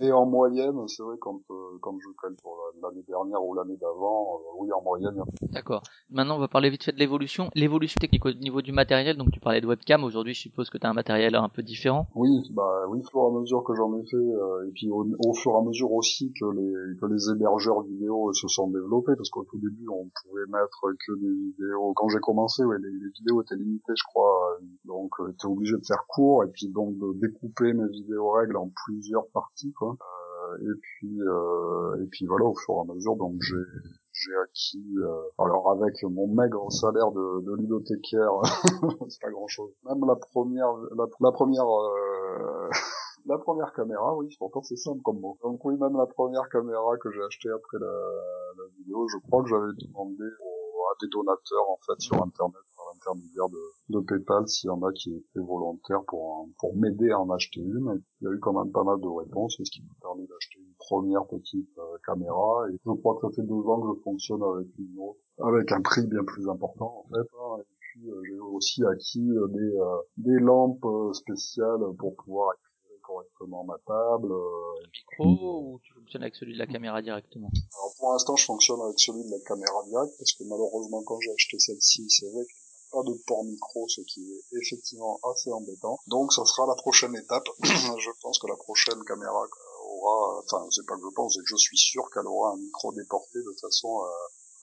[0.06, 3.54] Et en moyenne, c'est vrai quand euh, comme je calcule pour la- l'année dernière ou
[3.54, 5.14] l'année d'avant, euh, oui, en moyenne,
[5.52, 5.82] D'accord.
[6.10, 7.50] Maintenant, on va parler vite fait de l'évolution.
[7.54, 9.16] L'évolution technique au niveau du matériel.
[9.16, 10.02] Donc, tu parlais de webcam.
[10.04, 12.06] Aujourd'hui, je suppose que tu as un matériel un peu différent.
[12.14, 14.90] Oui, bah oui, au fur et à mesure que j'en ai fait, euh, et puis
[14.90, 18.68] au, au fur et à mesure aussi que les que les hébergeurs vidéo se sont
[18.68, 21.92] développés, parce qu'au tout début on pouvait mettre que des vidéos.
[21.94, 25.84] Quand j'ai commencé, ouais, les, les vidéos étaient limitées, je crois, donc j'étais obligé de
[25.86, 29.96] faire court et puis donc de découper mes vidéos règles en plusieurs parties, quoi.
[30.00, 33.56] Euh, et puis euh, et puis voilà, au fur et à mesure, donc j'ai
[34.12, 37.56] j'ai acquis, euh, alors avec mon maigre salaire de, de
[39.08, 39.70] c'est pas grand chose.
[39.84, 42.68] Même la première, la, la première, euh,
[43.26, 45.38] la première caméra, oui, pourtant c'est simple comme mot.
[45.42, 47.86] Donc oui, même la première caméra que j'ai achetée après la,
[48.58, 52.62] la vidéo, je crois que j'avais demandé au- à des donateurs en fait sur internet
[52.92, 57.20] l'intermédiaire de, de PayPal s'il y en a qui étaient volontaires pour pour m'aider à
[57.20, 57.88] en acheter une.
[57.96, 60.26] Et il y a eu quand même pas mal de réponses, ce qui m'a permis
[60.26, 62.66] d'acheter une première petite euh, caméra.
[62.70, 65.72] Et je crois que ça fait deux ans que je fonctionne avec une autre, avec
[65.72, 67.28] un prix bien plus important en fait.
[67.40, 67.56] hein.
[67.60, 72.54] Et puis euh, j'ai aussi acquis euh, des euh, des lampes spéciales pour pouvoir
[73.02, 74.30] correctement ma table.
[74.32, 77.50] euh, Micro ou tu fonctionnes avec celui de la caméra directement?
[77.76, 81.18] Alors pour l'instant, je fonctionne avec celui de la caméra directe parce que malheureusement, quand
[81.20, 82.61] j'ai acheté celle-ci, c'est vrai n'a
[82.92, 85.98] pas de port micro, ce qui est effectivement assez embêtant.
[86.06, 87.48] Donc, ça sera la prochaine étape.
[87.64, 89.46] je pense que la prochaine caméra
[89.90, 92.56] aura, enfin, c'est pas que je pense, c'est que je suis sûr qu'elle aura un
[92.56, 94.02] micro déporté de façon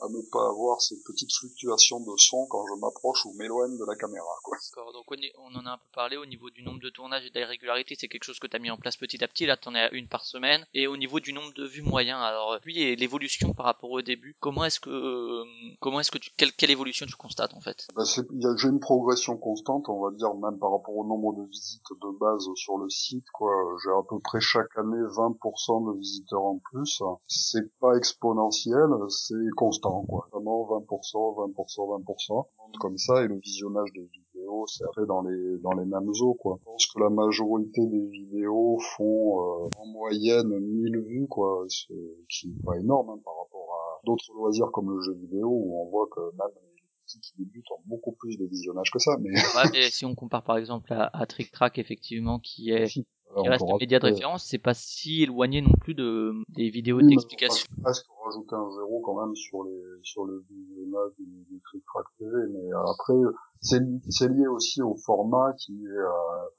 [0.02, 3.86] à, ne pas avoir ces petites fluctuations de son quand je m'approche ou m'éloigne de
[3.86, 4.58] la caméra, quoi.
[4.76, 6.90] D'accord, donc on, est- on en a un peu parlé au niveau du nombre de
[6.90, 9.24] tournages et de la régularité, c'est quelque chose que tu as mis en place petit
[9.24, 11.54] à petit, là tu en es à une par semaine, et au niveau du nombre
[11.54, 15.44] de vues moyen, alors puis et l'évolution par rapport au début, comment est-ce que euh,
[15.80, 17.88] comment est-ce que tu quelle, quelle évolution tu constates en fait?
[17.96, 21.82] Ben, j'ai une progression constante, on va dire, même par rapport au nombre de visites
[22.02, 23.52] de base sur le site, quoi.
[23.84, 27.02] J'ai à peu près chaque année 20% de visiteurs en plus.
[27.28, 30.28] C'est pas exponentiel, c'est constant, quoi.
[30.32, 32.48] Vraiment 20%, 20%, 20%.
[32.80, 36.36] Comme ça, et le visionnage des vidéos, c'est après dans les, dans les mêmes eaux,
[36.36, 36.58] quoi.
[36.60, 41.66] Je pense que la majorité des vidéos font, euh, en moyenne 1000 vues, quoi.
[41.68, 41.94] C'est,
[42.30, 45.82] qui est pas énorme, hein, par rapport à d'autres loisirs comme le jeu vidéo, où
[45.82, 46.70] on voit que même les
[47.18, 50.44] qui débutent ont beaucoup plus de visionnage que ça, mais Ouais, mais si on compare
[50.44, 52.94] par exemple à, à Trick Track effectivement qui est
[53.36, 56.98] on reste le média de référence, c'est pas si éloigné non plus de des vidéos
[56.98, 57.68] Oui, d'explication.
[57.84, 62.06] presque rajouter un zéro quand même sur les sur le visionnage du, du Trick Track
[62.18, 63.14] TV, mais euh, après
[63.62, 66.10] c'est lié aussi au format qui est euh,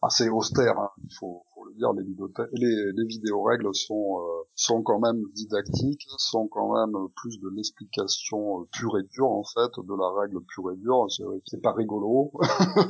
[0.02, 0.78] assez austère.
[0.78, 0.90] Hein.
[1.04, 5.22] Il faut, faut le dire, les les, les vidéos règles sont euh, sont quand même
[5.34, 10.20] didactiques, sont quand même plus de l'explication euh, pure et dure en fait, de la
[10.20, 11.06] règle pure et dure.
[11.44, 12.32] C'est pas rigolo.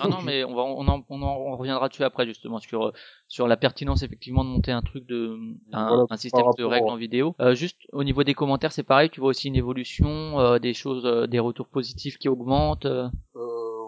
[0.02, 2.86] Non, non, mais on va, on en, on en on reviendra dessus après justement sur
[2.86, 2.92] euh,
[3.28, 5.36] sur la pertinence effectivement de monter un truc de
[5.72, 7.34] un, Voilà, un système de règles en vidéo.
[7.40, 9.10] Euh, juste au niveau des commentaires, c'est pareil.
[9.10, 12.86] Tu vois aussi une évolution, euh, des choses, euh, des retours positifs qui augmentent.
[12.86, 13.08] euh?
[13.36, 13.40] Euh,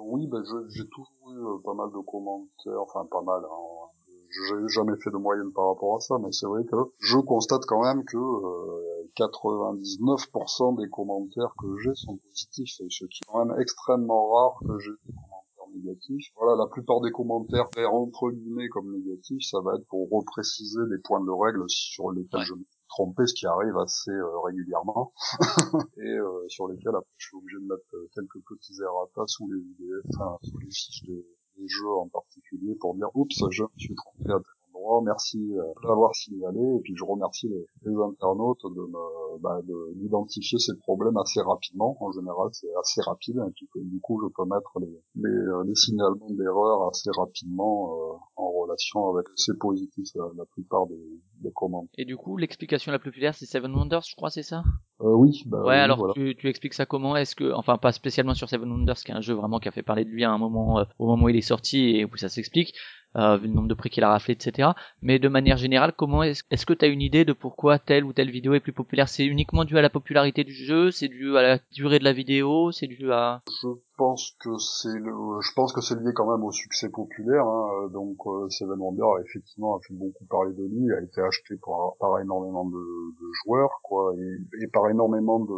[0.06, 0.42] oui, ben
[0.74, 3.40] j'ai toujours eu euh, pas mal de commentaires, enfin pas mal.
[3.44, 3.88] Hein.
[4.32, 7.62] J'ai jamais fait de moyenne par rapport à ça, mais c'est vrai que je constate
[7.66, 13.44] quand même que euh, 99% des commentaires que j'ai sont positifs, ce qui est quand
[13.44, 16.32] même extrêmement rare que j'ai des commentaires négatifs.
[16.36, 20.80] Voilà, la plupart des commentaires faits entre guillemets comme négatifs, ça va être pour repréciser
[20.90, 22.46] des points de règle sur lesquels Ouais.
[22.46, 25.12] je me suis trompé, ce qui arrive assez euh, régulièrement
[25.98, 29.46] et euh, sur lesquels après je suis obligé de mettre euh, quelques petits errata sous
[29.50, 31.26] les vidéos, enfin sous les fiches des,
[31.62, 35.38] des jeux en particulier pour dire oups je me suis trompé à tel endroit, merci
[35.38, 40.58] euh, de l'avoir signalé et puis je remercie les, internautes de me bah, de- d'identifier
[40.58, 41.96] ces problèmes assez rapidement.
[42.00, 45.74] En général c'est assez rapide et puis du coup je peux mettre les, les, euh,
[45.74, 51.88] signalements d'erreurs assez rapidement euh, en relation avec ces positifs la, plupart des, des commandes.
[51.96, 54.62] Et du coup, l'explication la plus populaire, c'est Seven Wonders, je crois, c'est ça?
[55.02, 56.14] Euh, oui, bah, Ouais, oui, alors voilà.
[56.14, 57.16] tu, tu expliques ça comment?
[57.16, 59.72] Est-ce que, enfin, pas spécialement sur Seven Wonders, qui est un jeu vraiment qui a
[59.72, 62.04] fait parler de lui à un moment, euh, au moment où il est sorti et
[62.04, 62.74] où ça s'explique,
[63.16, 64.70] euh, vu le nombre de prix qu'il a raflé, etc.
[65.02, 68.04] Mais de manière générale, comment est-ce est-ce que tu as une idée de pourquoi telle
[68.04, 69.08] ou telle vidéo est plus populaire?
[69.08, 70.90] C'est uniquement dû à la popularité du jeu?
[70.90, 72.70] C'est dû à la durée de la vidéo?
[72.72, 73.42] C'est dû à...
[73.62, 73.68] Je
[74.02, 75.12] pense que c'est le,
[75.46, 77.46] je pense que c'est lié quand même au succès populaire.
[77.46, 77.88] Hein.
[77.92, 81.94] Donc euh, Seven Wonders effectivement a fait beaucoup parler de lui, a été acheté par,
[82.00, 82.82] par énormément de,
[83.20, 85.52] de joueurs, quoi, et, et par énormément de,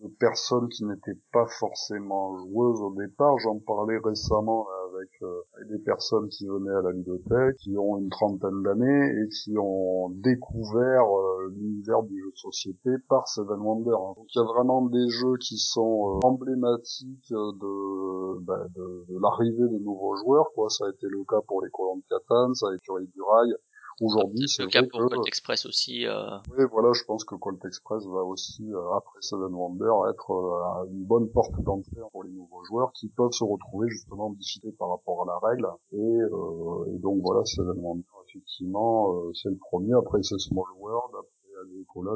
[0.00, 3.36] de personnes qui n'étaient pas forcément joueuses au départ.
[3.38, 8.08] J'en parlais récemment avec, euh, des personnes qui venaient à la bibliothèque, qui ont une
[8.08, 14.00] trentaine d'années et qui ont découvert euh, l'univers du jeu de société par Seven Wonders.
[14.00, 14.14] hein.
[14.16, 19.18] Donc il y a vraiment des jeux qui sont euh, emblématiques de, bah, de, de
[19.20, 20.50] l'arrivée de nouveaux joueurs.
[20.54, 20.68] Quoi.
[20.70, 23.52] Ça a été le cas pour les colons de Catane, ça a été du Rail,
[24.00, 26.06] Aujourd'hui, C'est le cas pour que Colt Express aussi.
[26.06, 30.30] euh, oui, voilà, je pense que Colt Express va aussi, euh, après Seven Wonder, être
[30.30, 34.72] euh, une bonne porte d'entrée pour les nouveaux joueurs qui peuvent se retrouver justement difficiles
[34.78, 35.68] par rapport à la règle.
[35.92, 39.94] Et, euh, et donc voilà, Seven Wonder, effectivement, c'est le premier.
[39.94, 41.14] Après, c'est Small World.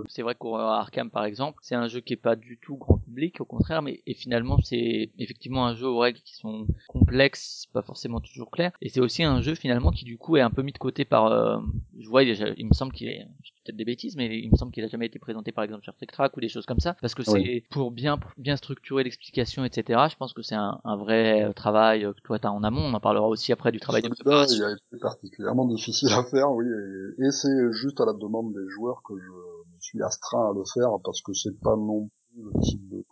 [0.08, 2.98] C'est vrai qu'au Arkham par exemple, c'est un jeu qui est pas du tout grand
[2.98, 7.66] public, au contraire, mais et finalement c'est effectivement un jeu aux règles qui sont complexes,
[7.72, 10.50] pas forcément toujours claires, et c'est aussi un jeu finalement qui du coup est un
[10.50, 11.58] peu mis de côté par, euh,
[11.98, 14.50] je vois, déjà, il me semble qu'il est, je dis peut-être des bêtises, mais il
[14.50, 16.80] me semble qu'il a jamais été présenté par exemple sur Track ou des choses comme
[16.80, 17.64] ça, parce que c'est Oui.
[17.70, 20.00] pour bien bien structurer l'explication, etc.
[20.10, 22.82] Je pense que c'est un, un vrai euh, travail euh, que toi t'as en amont.
[22.82, 24.56] On en parlera aussi après du travail de préparation.
[24.56, 28.52] il a été particulièrement difficile à faire, oui, et, et c'est juste à la demande
[28.52, 29.30] des joueurs que je
[29.82, 33.04] suis astreint à le faire parce que c'est pas non plus le type de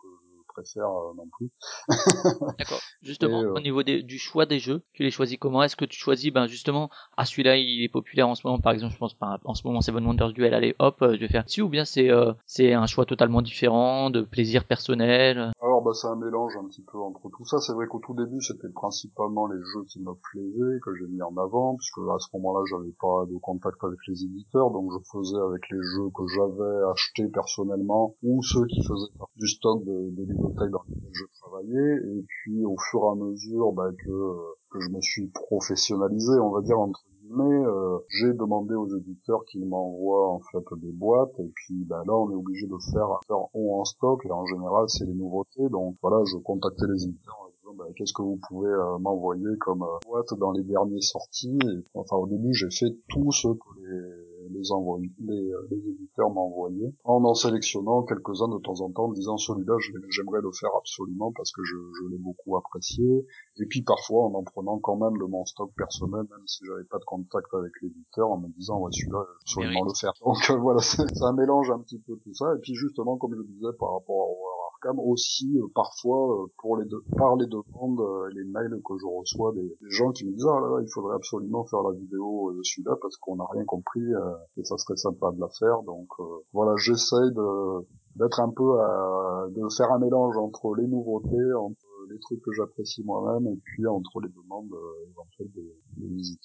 [0.61, 1.49] préfère euh, non plus.
[2.57, 2.79] D'accord.
[3.01, 5.63] Justement, Et, euh, au niveau des- du choix des jeux, tu les choisis comment?
[5.63, 8.73] Est-ce que tu choisis, ben justement, ah celui-là il est populaire en ce moment, par
[8.73, 11.27] exemple, je pense, par- en ce moment Seven Wonders Duel, allez, hop, euh, je vais
[11.27, 12.09] faire dessus, ou bien c'est
[12.45, 15.51] c'est un choix totalement différent, de plaisir personnel?
[15.61, 17.57] Alors bah c'est un mélange un petit peu entre tout ça.
[17.59, 21.21] C'est vrai qu'au tout début c'était principalement les jeux qui me plaisaient que j'ai mis
[21.21, 24.99] en avant puisque à ce moment-là j'avais pas de contact avec les éditeurs donc je
[25.11, 29.83] faisais avec les jeux que j'avais achetés personnellement ou ceux qui faisaient partie du stock
[29.85, 30.25] de, des
[30.57, 34.35] dans lesquelles je travaillais et puis au fur et à mesure bah, que
[34.71, 39.43] que je me suis professionnalisé on va dire entre guillemets euh, j'ai demandé aux éditeurs
[39.45, 43.19] qu'ils m'envoient en fait des boîtes et puis bah, là on est obligé de faire
[43.27, 47.05] faire on en stock et en général c'est les nouveautés donc voilà je contactais les
[47.05, 51.01] éditeurs en bah, qu'est-ce que vous pouvez euh, m'envoyer comme euh, boîte dans les derniers
[51.01, 54.20] sorties et, enfin au début j'ai fait tout ce que les
[54.53, 59.05] les, envoy- les, euh, les éditeurs m'envoyaient en en sélectionnant quelques-uns de temps en temps
[59.05, 59.75] en disant celui-là
[60.09, 63.25] j'aimerais le faire absolument parce que je, je l'ai beaucoup apprécié
[63.57, 66.83] et puis parfois en en prenant quand même de mon stock personnel, même si j'avais
[66.85, 70.13] pas de contact avec l'éditeur, en me disant ouais celui-là, je vais absolument le faire.
[70.25, 72.53] Donc euh, voilà, c'est un mélange un petit peu tout ça.
[72.55, 74.37] Et puis justement, comme je disais par rapport au
[74.83, 78.93] Arkham, aussi euh, parfois euh, pour les deux, par les demandes, euh, les mails que
[78.97, 81.83] je reçois des, des gens qui me disent ah là là, il faudrait absolument faire
[81.83, 85.39] la vidéo de celui-là parce qu'on n'a rien compris euh, et ça serait sympa de
[85.39, 85.83] la faire.
[85.83, 90.87] Donc euh, voilà, j'essaye de d'être un peu à, de faire un mélange entre les
[90.87, 95.75] nouveautés, entre les trucs que j'apprécie moi-même et puis entre les demandes euh, éventuelles des,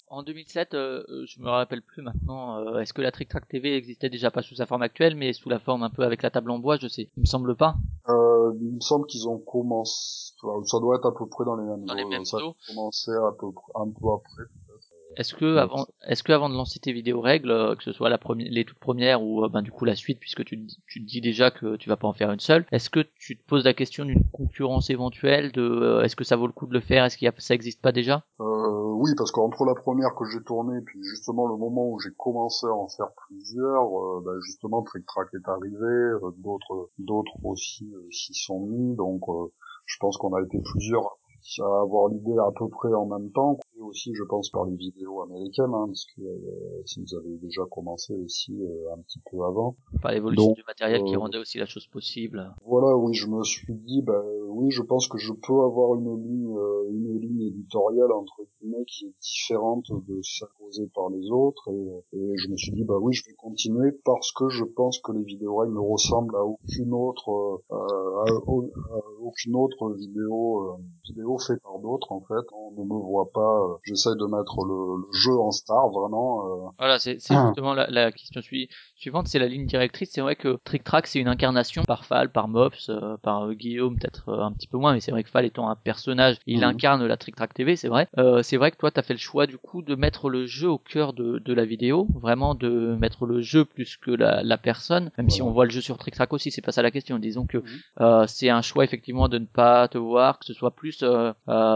[0.09, 3.49] En 2007, euh, euh, je me rappelle plus maintenant, euh, est-ce que la Trick Track
[3.49, 6.23] TV existait déjà pas sous sa forme actuelle, mais sous la forme un peu avec
[6.23, 7.11] la table en bois, je sais.
[7.17, 7.77] Il me semble pas.
[8.09, 11.57] Euh, il me semble qu'ils ont commencé, enfin, ça doit être à peu près dans
[11.57, 14.45] les mêmes Dans les mêmes ça a commencé à peu près, un peu après.
[15.17, 18.11] Est-ce que avant, est-ce que avant de lancer tes vidéos règles, euh, que ce soit
[18.11, 20.63] la première, les toutes premières ou euh, ben du coup la suite, puisque tu, te
[20.67, 23.01] dis- tu te dis déjà que tu vas pas en faire une seule, est-ce que
[23.19, 26.53] tu te poses la question d'une concurrence éventuelle, de euh, est-ce que ça vaut le
[26.53, 28.25] coup de le faire, est-ce qu'il y a, ça existe pas déjà?
[28.41, 32.13] Euh, oui, parce qu'entre la première que j'ai tournée, puis justement le moment où j'ai
[32.19, 37.33] commencé à en faire plusieurs, euh, bah, justement Trick Track est arrivé, euh, d'autres d'autres
[37.45, 39.53] aussi s'y sont mis, donc euh,
[39.87, 41.17] je pense qu'on a été plusieurs
[41.61, 44.77] à avoir l'idée à peu près en même temps, et aussi je pense par les
[44.77, 49.21] vidéos américaines, hein, parce que euh, si vous avez déjà commencé aussi euh, un petit
[49.31, 49.77] peu avant.
[50.03, 52.53] par l'évolution du matériel qui euh, rendait aussi la chose possible.
[52.67, 56.17] Voilà, oui, je me suis dit, bah oui, je pense que je peux avoir une
[56.23, 61.31] ligne, euh, une ligne éditoriale entre guillemets qui est différente de celle posée par les
[61.31, 61.71] autres,
[62.13, 64.99] et, et je me suis dit, bah oui, je vais continuer parce que je pense
[65.01, 67.29] que les vidéos règles ne ressemblent à aucune autre,
[67.71, 70.77] euh, à, au- à aucune autre vidéo, euh,
[71.39, 72.45] faite par d'autres en fait.
[72.53, 73.41] On ne me voit pas.
[73.41, 76.47] euh, J'essaie de mettre le, le jeu en star vraiment.
[76.47, 77.47] euh, Voilà, c'est Ah.
[77.49, 80.11] justement la, la question sui- suivante, c'est la ligne directrice.
[80.13, 83.97] C'est vrai que Trick Track, c'est une incarnation par Fall, par Mops, euh, par Guillaume,
[83.99, 86.65] peut-être un petit peu moins, mais c'est vrai que Fall étant un personnage, il Mhm.
[86.65, 88.09] incarne la Trick Track TV, c'est vrai.
[88.19, 90.69] Euh, c'est vrai que toi, t'as fait le choix du coup de mettre le jeu
[90.69, 94.59] au cœur de, de la vidéo, vraiment de mettre le jeu plus que la, la
[94.59, 96.91] personne, même si on voit le jeu sur Trick Track aussi, c'est pas ça la
[96.91, 97.19] question.
[97.19, 97.65] Disons que Mhm.
[98.01, 101.16] euh, c'est un choix effectivement de ne pas te voir, que ce soit plus euh,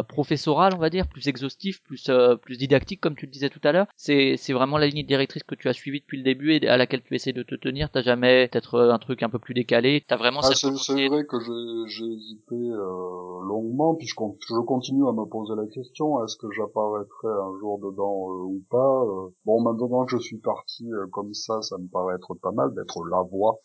[0.08, 3.60] professoral, on va dire, plus exhaustif, plus euh, plus didactique, comme tu le disais tout
[3.64, 3.86] à l'heure.
[3.96, 6.76] C'est c'est vraiment la ligne directrice que tu as suivie depuis le début et à
[6.76, 7.90] laquelle tu essaies de te tenir.
[7.90, 10.04] T'as jamais peut-être euh, un truc un peu plus décalé.
[10.06, 15.06] T'as vraiment Ah, cette c'est vrai que j'ai hésité euh, longuement, puis je, je continue
[15.08, 19.30] à me poser la question est-ce que j'apparaîtrai un jour dedans euh, ou pas euh.
[19.44, 22.74] Bon, maintenant que je suis parti euh, comme ça, ça me paraît être pas mal
[22.74, 23.60] d'être la voix.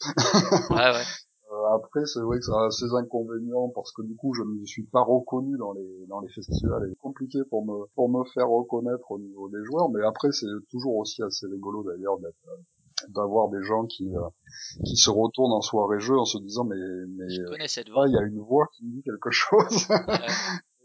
[0.69, 1.03] Ouais, ouais.
[1.55, 4.65] Euh, après, c'est vrai que ça a ses inconvénients parce que du coup, je ne
[4.65, 6.85] suis pas reconnu dans les dans les festivals.
[6.89, 10.47] C'est compliqué pour me pour me faire reconnaître au niveau des joueurs, mais après, c'est
[10.69, 14.19] toujours aussi assez rigolo d'ailleurs d'être euh, d'avoir des gens qui euh,
[14.85, 16.75] qui se retournent en soirée jeu en se disant mais
[17.17, 18.07] mais Je connais cette voix.
[18.07, 19.87] il y a une voix qui me dit quelque chose.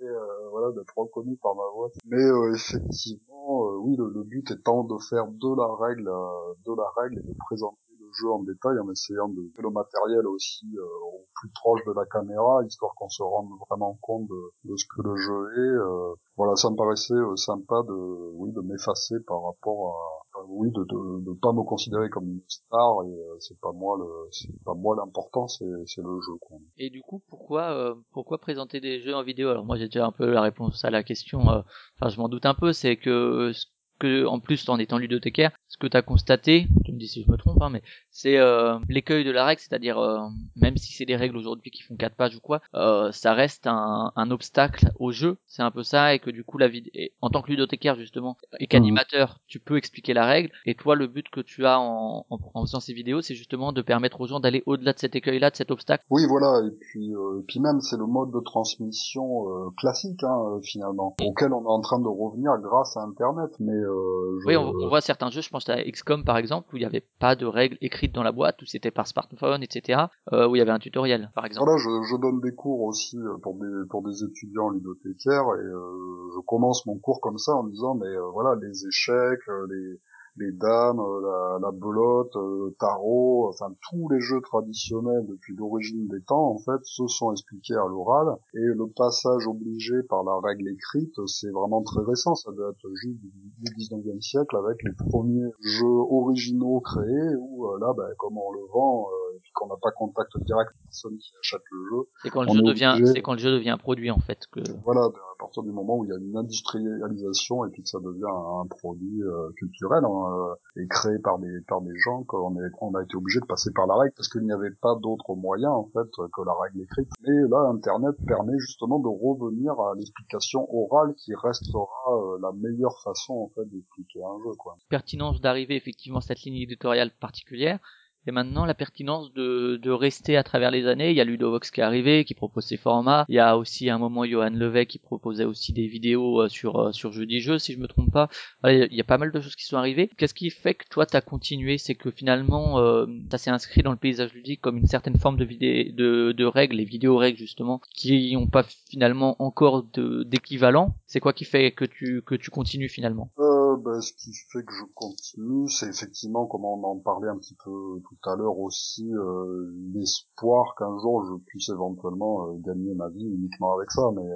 [0.03, 0.07] Ouais.
[0.07, 1.89] et euh, voilà, d'être reconnu par ma voix.
[2.07, 6.55] Mais euh, effectivement, euh, oui, le, le but étant de faire de la règle, euh,
[6.65, 7.77] de la règle et de présenter
[8.13, 11.93] jeu en détail en essayant de faire le matériel aussi euh, au plus proche de
[11.93, 15.77] la caméra, histoire qu'on se rende vraiment compte de, de ce que le jeu est.
[15.79, 16.15] euh.
[16.37, 17.95] voilà, ça me paraissait euh, sympa de,
[18.35, 19.97] oui, de m'effacer par rapport
[20.35, 23.59] à, à- oui, de, de, de pas me considérer comme une star et euh, c'est
[23.61, 26.33] pas moi le, c'est pas moi l'important, c'est, c'est le jeu.
[26.41, 26.59] Quoi.
[26.79, 29.49] Et du coup, pourquoi, euh, pourquoi présenter des jeux en vidéo?
[29.51, 31.49] Alors moi, j'ai déjà un peu la réponse à la question.
[31.51, 31.61] euh,
[31.97, 32.73] Enfin, je m'en doute un peu.
[32.73, 33.53] C'est que
[33.99, 37.23] que, en plus, en étant ludothécaire, ce que tu as constaté, tu me dis si
[37.23, 37.81] je me trompe, hein, mais
[38.11, 40.19] c'est euh, l'écueil de la règle, c'est-à-dire euh,
[40.57, 43.67] même si c'est des règles aujourd'hui qui font quatre pages ou quoi, euh, ça reste
[43.69, 45.37] un, un obstacle au jeu.
[45.47, 46.91] C'est un peu ça, et que du coup, la vidéo,
[47.23, 50.51] en tant que ludothécaire justement et qu'animateur, tu peux expliquer la règle.
[50.67, 53.73] Et toi, le but que tu as en, en, en faisant ces vidéos, c'est justement
[53.73, 56.05] de permettre aux gens d'aller au-delà de cet écueil-là, de cet obstacle.
[56.11, 60.23] Oui, voilà, et puis, euh, et puis même c'est le mode de transmission euh, classique
[60.25, 63.51] hein, euh, finalement, auquel on est en train de revenir grâce à Internet.
[63.61, 66.73] Mais euh, je- Oui, on, on voit certains jeux, je pense à XCOM par exemple,
[66.73, 69.63] où il n'y avait pas de règles écrites dans la boîte, où c'était par smartphone,
[69.63, 71.67] etc., euh, où il y avait un tutoriel, par exemple.
[71.67, 76.29] Voilà, je, donne des cours aussi euh, pour des pour des étudiants ludothécaires et euh,
[76.35, 80.01] je commence mon cours comme ça en disant mais euh, voilà les échecs, les
[80.37, 85.55] les dames, euh, la, la belote, euh, le tarot, enfin tous les jeux traditionnels depuis
[85.57, 88.37] l'origine des temps en fait se sont expliqués à l'oral.
[88.55, 93.21] Et le passage obligé par la règle écrite c'est vraiment très récent, ça être juste
[93.21, 98.39] du, du 19e siècle avec les premiers jeux originaux créés où euh, là ben, comme
[98.39, 99.07] on le vend
[99.43, 102.53] puis qu'on n'a pas contact direct avec personne qui achète le jeu, C'est quand le
[102.53, 104.61] jeu devient, obligé- c'est quand le jeu devient un produit en fait que.
[104.85, 107.89] voilà, de- à partir du moment où il y a une industrialisation et puis que
[107.89, 112.23] ça devient un, produit euh, culturel hein, euh, et créé par des par des gens
[112.25, 114.71] qu'on est on a été obligé de passer par la règle parce qu'il n'y avait
[114.83, 117.09] pas d'autre moyen en fait que la règle écrite.
[117.27, 122.99] Mais là, Internet permet justement de revenir à l'explication orale qui restera euh, la meilleure
[123.03, 124.77] façon en fait d'expliquer un jeu quoi.
[124.89, 127.79] pertinence d'arriver effectivement à cette ligne éditoriale particulière.
[128.27, 131.11] Et maintenant, la pertinence de, de rester à travers les années.
[131.11, 133.25] Il y a Ludovox qui est arrivé, qui propose ses formats.
[133.29, 136.49] Il y a aussi à un moment Johan Levet qui proposait aussi des vidéos euh,
[136.49, 138.29] sur euh, sur jeudi jeux, si je me trompe pas.
[138.65, 140.11] Il y a pas mal de choses qui sont arrivées.
[140.17, 141.79] Qu'est-ce qui fait que toi t'as continué?
[141.79, 145.39] C'est que finalement, euh, ça s'est inscrit dans le paysage ludique comme une certaine forme
[145.39, 149.85] de vidé de, de règles, les vidéos règles justement, qui n'ont pas finalement encore
[150.25, 150.95] d'équivalent.
[151.07, 153.31] C'est quoi qui fait que tu que tu continues finalement?
[153.39, 157.37] Euh, ben, ce qui fait que je continue, c'est effectivement, comme on en parlait un
[157.37, 162.95] petit peu tout à l'heure aussi, euh, l'espoir qu'un jour je puisse éventuellement euh, gagner
[162.95, 164.29] ma vie uniquement avec ça, mais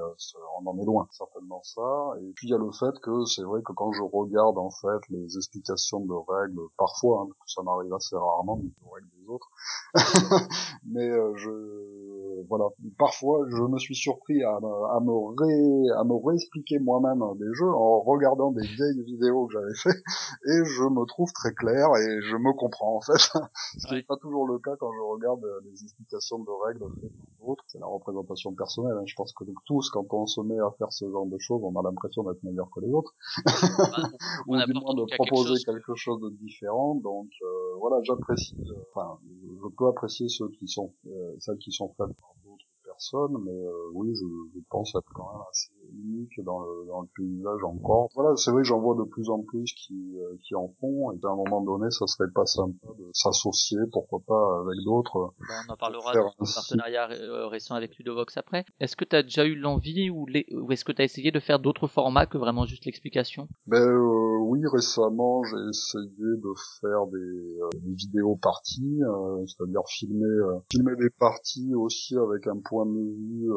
[0.60, 2.14] on en est loin, certainement ça.
[2.22, 4.70] Et puis il y a le fait que c'est vrai que quand je regarde en
[4.70, 9.50] fait les explications de règles, parfois, hein, ça m'arrive assez rarement, des règles des autres,
[10.84, 12.03] mais je
[12.48, 12.64] voilà
[12.98, 17.52] parfois je me suis surpris à, me- à me ré, à me réexpliquer moi-même des
[17.54, 19.98] jeux en regardant des vieilles vidéos que j'avais fait
[20.46, 23.18] et je me trouve très clair et je me comprends en fait
[23.78, 26.84] ce qui n'est pas toujours le cas quand je regarde euh, les explications de règles
[27.00, 29.04] faites par d'autres c'est la représentation personnelle hein.
[29.06, 31.60] je pense que nous tous quand on se met à faire ce genre de choses
[31.64, 33.14] on a l'impression d'être meilleur que les autres
[34.46, 35.64] on ou du moins de quelque proposer chose.
[35.64, 36.94] quelque chose de différent.
[36.96, 39.18] Donc euh, voilà, j'apprécie, euh, enfin,
[39.62, 42.33] je peux apprécier ceux qui sont, euh, celles qui sont faites par
[43.12, 45.70] d'autres personnes, mais euh, oui, je, je pense être quand même assez
[46.04, 48.08] unique dans le, dans le paysage encore.
[48.14, 51.12] Voilà, c'est vrai que j'en vois de plus en plus qui, euh, qui en font,
[51.12, 55.32] et à un moment donné, ça serait pas sympa de s'associer, pourquoi pas, avec d'autres.
[55.68, 58.64] On en parlera dans un partenariat euh, récent avec Ludovox après.
[58.80, 61.30] Est-ce que tu as déjà eu l'envie ou, les- ou est-ce que tu as essayé
[61.30, 63.48] de faire d'autres formats que vraiment juste l'explication?
[63.66, 69.82] Ben euh, oui, récemment j'ai essayé de faire des, euh, des vidéos parties, euh, c'est-à-dire
[69.88, 73.50] filmer euh, filmer des parties aussi avec un point de vue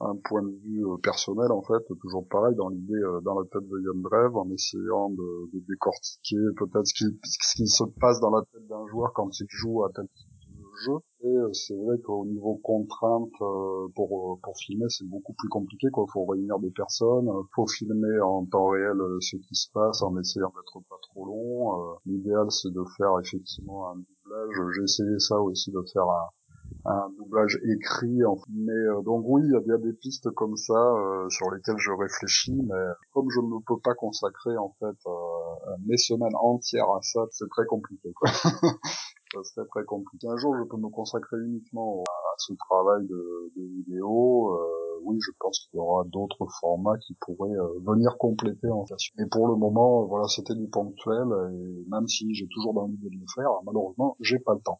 [0.00, 3.66] un point de vue personnel en fait, toujours pareil dans l'idée euh, dans la tête
[3.68, 8.20] de Yann Drev en essayant de, de décortiquer peut-être ce qui, ce qui se passe
[8.20, 10.98] dans la tête d'un joueur quand il joue à tel type de jeu.
[11.22, 15.88] Et euh, c'est vrai qu'au niveau contrainte euh, pour pour filmer c'est beaucoup plus compliqué
[15.92, 16.06] quoi.
[16.12, 20.52] Faut réunir des personnes, faut filmer en temps réel ce qui se passe en essayant
[20.56, 21.96] d'être pas trop long.
[22.06, 24.74] L'idéal c'est de faire effectivement un doublage.
[24.76, 26.28] J'ai essayé ça aussi de faire un
[26.84, 30.72] un doublage écrit en mais euh, donc oui il y a des pistes comme ça
[30.72, 35.76] euh, sur lesquelles je réfléchis mais comme je ne peux pas consacrer en fait euh,
[35.86, 38.30] mes semaines entières à ça c'est très compliqué quoi
[39.32, 40.26] ça serait très compliqué.
[40.26, 44.58] Un jour, je peux me consacrer uniquement à ce travail de, de vidéo.
[45.00, 48.84] Euh, oui, je pense qu'il y aura d'autres formats qui pourraient euh, venir compléter en
[48.86, 48.94] fait.
[49.18, 51.26] Mais pour le moment, euh, voilà, c'était du ponctuel.
[51.52, 54.78] Et même si j'ai toujours envie de le faire, malheureusement, j'ai pas le temps.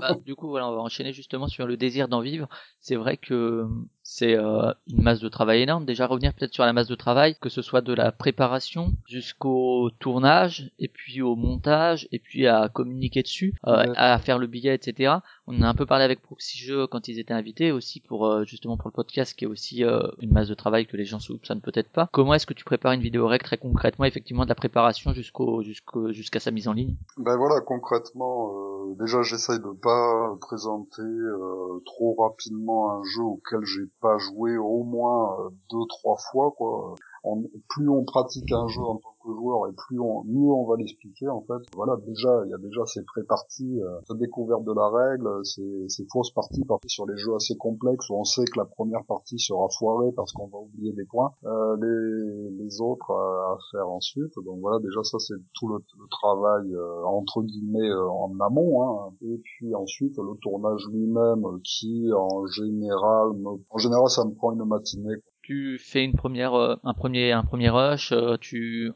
[0.00, 2.48] bah, Du coup, voilà, on va enchaîner justement sur le désir d'en vivre.
[2.80, 3.66] C'est vrai que
[4.02, 5.84] c'est euh, une masse de travail énorme.
[5.84, 9.90] Déjà revenir peut-être sur la masse de travail, que ce soit de la préparation jusqu'au
[9.98, 13.92] tournage, et puis au montage, et puis à communiquer dessus, euh, Ouais.
[13.96, 15.14] à faire le billet, etc.
[15.46, 18.26] On en a un peu parlé avec Proxy Jeux quand ils étaient invités aussi pour
[18.26, 21.04] euh, justement pour le podcast qui est aussi euh, une masse de travail que les
[21.04, 22.08] gens soupçonnent peut-être pas.
[22.12, 25.62] Comment est-ce que tu prépares une vidéo rec très concrètement, effectivement de la préparation jusqu'au
[25.62, 26.96] jusqu'au jusqu'à sa mise en ligne?
[27.18, 33.64] Ben voilà, concrètement, euh, déjà j'essaye de pas présenter euh, trop rapidement un jeu auquel
[33.64, 36.94] j'ai pas joué au moins euh, deux trois fois quoi.
[37.24, 40.66] On- plus on pratique un jeu en tant que joueur et plus on mieux on
[40.66, 41.62] va l'expliquer en fait.
[41.76, 45.84] Voilà, déjà il y a déjà ces pré-parties, euh, cette découverte de la règle, ces,
[45.88, 49.04] ces fausses parties parties sur les jeux assez complexes où on sait que la première
[49.04, 53.58] partie sera foirée parce qu'on va oublier des points, euh, les, les autres à, à
[53.70, 54.34] faire ensuite.
[54.44, 58.82] Donc voilà, déjà ça c'est tout le, le travail euh, entre guillemets euh, en amont.
[58.82, 59.12] Hein.
[59.22, 64.34] Et puis ensuite le tournage lui-même euh, qui en général, me- en général ça me
[64.34, 65.14] prend une matinée.
[65.52, 68.90] Tu fais une première euh, un premier un premier rush euh, tu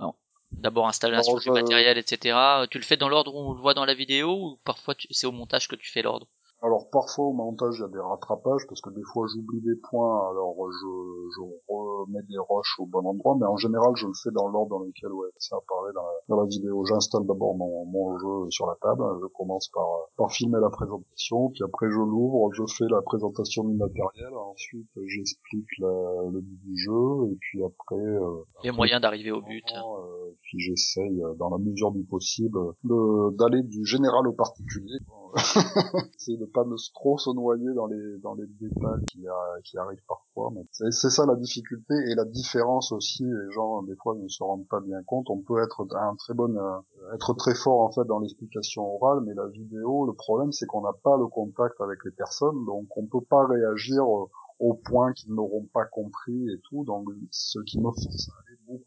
[0.53, 2.39] d'abord installation du matériel etc
[2.71, 5.09] tu le fais dans l'ordre où on le voit dans la vidéo ou parfois tu-
[5.11, 6.27] c'est au montage que tu fais l'ordre?
[6.63, 9.77] Alors parfois au montage il y a des rattrapages parce que des fois j'oublie des
[9.91, 10.89] points alors je,
[11.37, 14.71] je remets des rushs au bon endroit mais en général je le fais dans l'ordre
[14.71, 16.83] dans lequel ouais, ça apparaît dans la, dans la vidéo.
[16.87, 19.87] J'installe d'abord mon, mon jeu sur la table, je commence par,
[20.17, 24.89] par filmer la présentation puis après je l'ouvre, je fais la présentation du matériel, ensuite
[25.07, 29.65] j'explique la- le but du jeu et puis après euh, les moyens d'arriver au but
[30.01, 34.99] euh, puis j'essaye, dans la mesure du possible, de- d'aller du général au particulier.
[36.18, 36.64] c'est de pas
[36.95, 40.51] trop se noyer dans les dans les détails qui, a- qui arrivent parfois.
[40.55, 43.24] Mais c'est ça la difficulté et la différence aussi.
[43.24, 45.29] Les gens des fois ne se rendent pas bien compte.
[45.31, 49.20] On peut être un très bon, euh, être très fort en fait dans l'explication orale,
[49.27, 52.87] mais la vidéo, le problème c'est qu'on n'a pas le contact avec les personnes, donc
[52.97, 54.03] on peut pas réagir.
[54.05, 54.27] euh,
[54.59, 56.83] au point qu'ils n'auront pas compris et tout.
[56.85, 57.91] Donc, ce qui me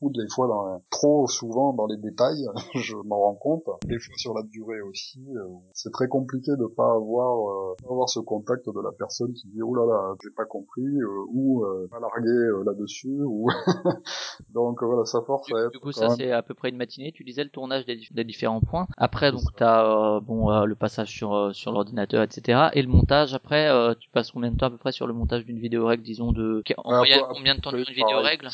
[0.01, 2.45] beaucoup des fois dans, trop souvent dans les détails,
[2.75, 3.63] je m'en rends compte.
[3.83, 8.09] Des fois sur la durée aussi, euh, c'est très compliqué de pas avoir euh, avoir
[8.09, 11.63] ce contact de la personne qui dit oh là là j'ai pas compris euh, ou
[11.65, 13.49] euh, pas larguer euh, là-dessus ou
[14.53, 16.69] donc voilà ça force du, à être du coup ça même- c'est à peu près
[16.69, 17.11] une matinée.
[17.11, 18.87] Tu disais le tournage des, des différents points.
[18.97, 22.87] Après donc t'as euh, bon euh, le passage sur euh, sur l'ordinateur etc et le
[22.87, 25.59] montage après euh, tu passes combien de temps à peu près sur le montage d'une
[25.59, 28.47] vidéo règle disons de en Ouais, moyenne combien de temps dure une vidéo règle?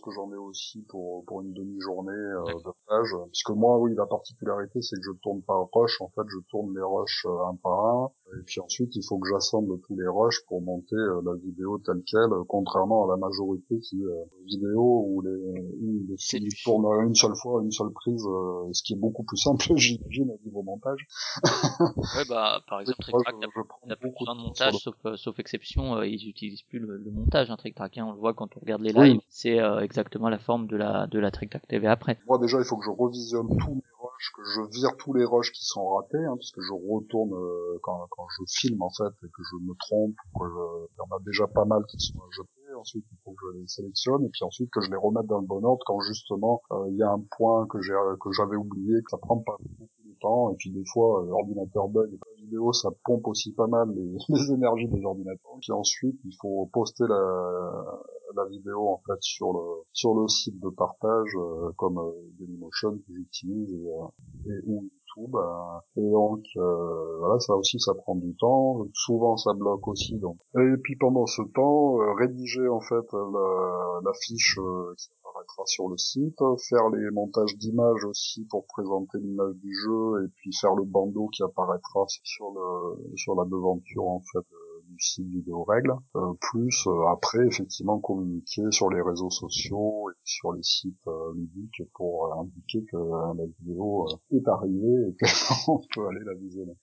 [0.00, 3.16] Pense que j'en ai aussi pour pour une demi-journée euh, de stage.
[3.32, 6.00] Puisque moi, oui, la particularité, c'est que je tourne par rush.
[6.00, 8.10] En fait, je tourne les rushs euh, un par un.
[8.38, 11.78] Et puis ensuite, il faut que j'assemble tous les rushs pour monter euh, la vidéo
[11.78, 16.48] telle quelle, euh, contrairement à la majorité qui euh, vidéo où les, les C'est films
[16.48, 19.64] du tournent une seule fois, une seule prise, euh, ce qui est beaucoup plus simple,
[19.76, 21.06] j'imagine, au niveau montage.
[22.16, 24.36] ouais bah par exemple Moi, Trick Track je, n'a- je prends n'a plus beaucoup besoin
[24.36, 27.74] de montage sauf euh, sauf exception euh, ils utilisent plus le, le montage hein, Trick
[27.74, 29.12] Track hein, on le voit quand on regarde les Oui.
[29.12, 32.38] lives c'est euh, exactement la forme de la de la Trick Track TV après Moi
[32.38, 33.82] déjà, il faut que je revisionne tous
[34.36, 37.78] que je vire tous les rushs qui sont ratés, hein, parce que je retourne euh,
[37.82, 40.86] quand, quand je filme en fait et que je me trompe, que je...
[40.92, 42.48] il y en a déjà pas mal qui sont jetés.
[42.78, 45.40] Ensuite, il faut que je les sélectionne et puis ensuite que je les remette dans
[45.40, 48.56] le bon ordre quand justement euh, il y a un point que j'ai que j'avais
[48.56, 52.08] oublié, que ça prend pas beaucoup de temps et puis des fois euh, l'ordinateur bug
[52.12, 55.58] et la vidéo ça pompe aussi pas mal les, les énergies des ordinateurs.
[55.60, 57.82] Puis ensuite, il faut poster la
[58.34, 62.98] la vidéo en fait sur le sur le site de partage euh, comme euh, Dailymotion
[62.98, 67.94] que j'utilise et, euh, et ou YouTube euh, et donc euh, voilà ça aussi ça
[67.94, 68.86] prend du temps.
[68.94, 70.36] Souvent ça bloque aussi donc.
[70.56, 74.58] Et puis pendant ce temps rédiger en fait la, la fiche
[74.96, 80.24] qui apparaîtra sur le site faire les montages d'images aussi pour présenter l'image du jeu
[80.24, 84.46] et puis faire le bandeau qui apparaîtra sur le sur la devanture en fait
[84.90, 90.14] du site vidéo règles, euh, plus euh, après effectivement communiquer sur les réseaux sociaux et
[90.24, 95.16] sur les sites euh, ludiques pour euh, indiquer que euh, la vidéo est arrivée et
[95.64, 96.74] qu'on peut aller la visionner.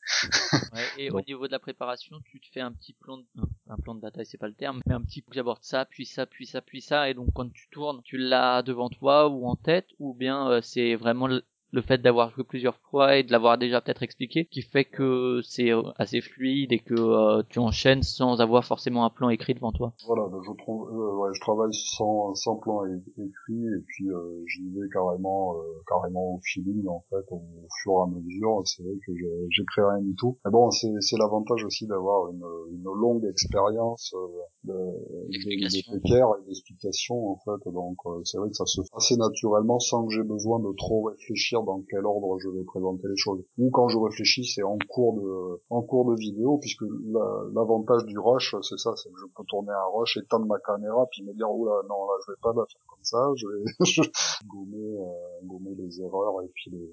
[0.74, 1.18] Ouais, et Bon.
[1.20, 3.26] au niveau de la préparation, tu te fais un petit plan de,
[3.68, 6.26] un plan de bataille, c'est pas le terme, mais un petit, j'aborde ça, puis ça,
[6.26, 9.55] puis ça, puis ça, et donc quand tu tournes, tu l'as devant toi ou en
[9.55, 11.28] tête, ou bien c'est vraiment
[11.72, 15.41] le, fait d'avoir joué plusieurs fois et de l'avoir déjà peut-être expliqué qui fait que
[15.43, 19.53] c'est euh, assez fluide et que euh, tu enchaînes sans avoir forcément un plan écrit
[19.53, 19.93] devant toi.
[20.05, 24.70] Voilà, je trouve, euh, ouais, je travaille sans, sans plan écrit et puis euh, j'y
[24.70, 27.41] vais carrément, euh, carrément au feeling en fait, au,
[27.82, 28.61] fur et à mesure.
[28.65, 29.13] C'est vrai que
[29.49, 30.38] j'écris rien du tout.
[30.45, 34.28] Mais bon, c'est c'est l'avantage aussi d'avoir une, une longue expérience euh,
[34.63, 37.72] de, précaires et d'explications en fait.
[37.72, 40.74] Donc euh, c'est vrai que ça se fait assez naturellement sans que j'ai besoin de
[40.78, 43.43] trop réfléchir dans quel ordre je vais présenter les choses.
[43.58, 48.05] Ou quand je réfléchis, c'est en cours de en cours de vidéo, puisque la- l'avantage
[48.05, 51.24] du rush, c'est ça, c'est que je peux tourner un rush, éteindre ma caméra, puis
[51.24, 54.01] me dire oula non là je vais pas la faire comme ça, je vais je
[54.01, 54.08] vais
[54.47, 56.91] gommer euh, gommer les erreurs et puis les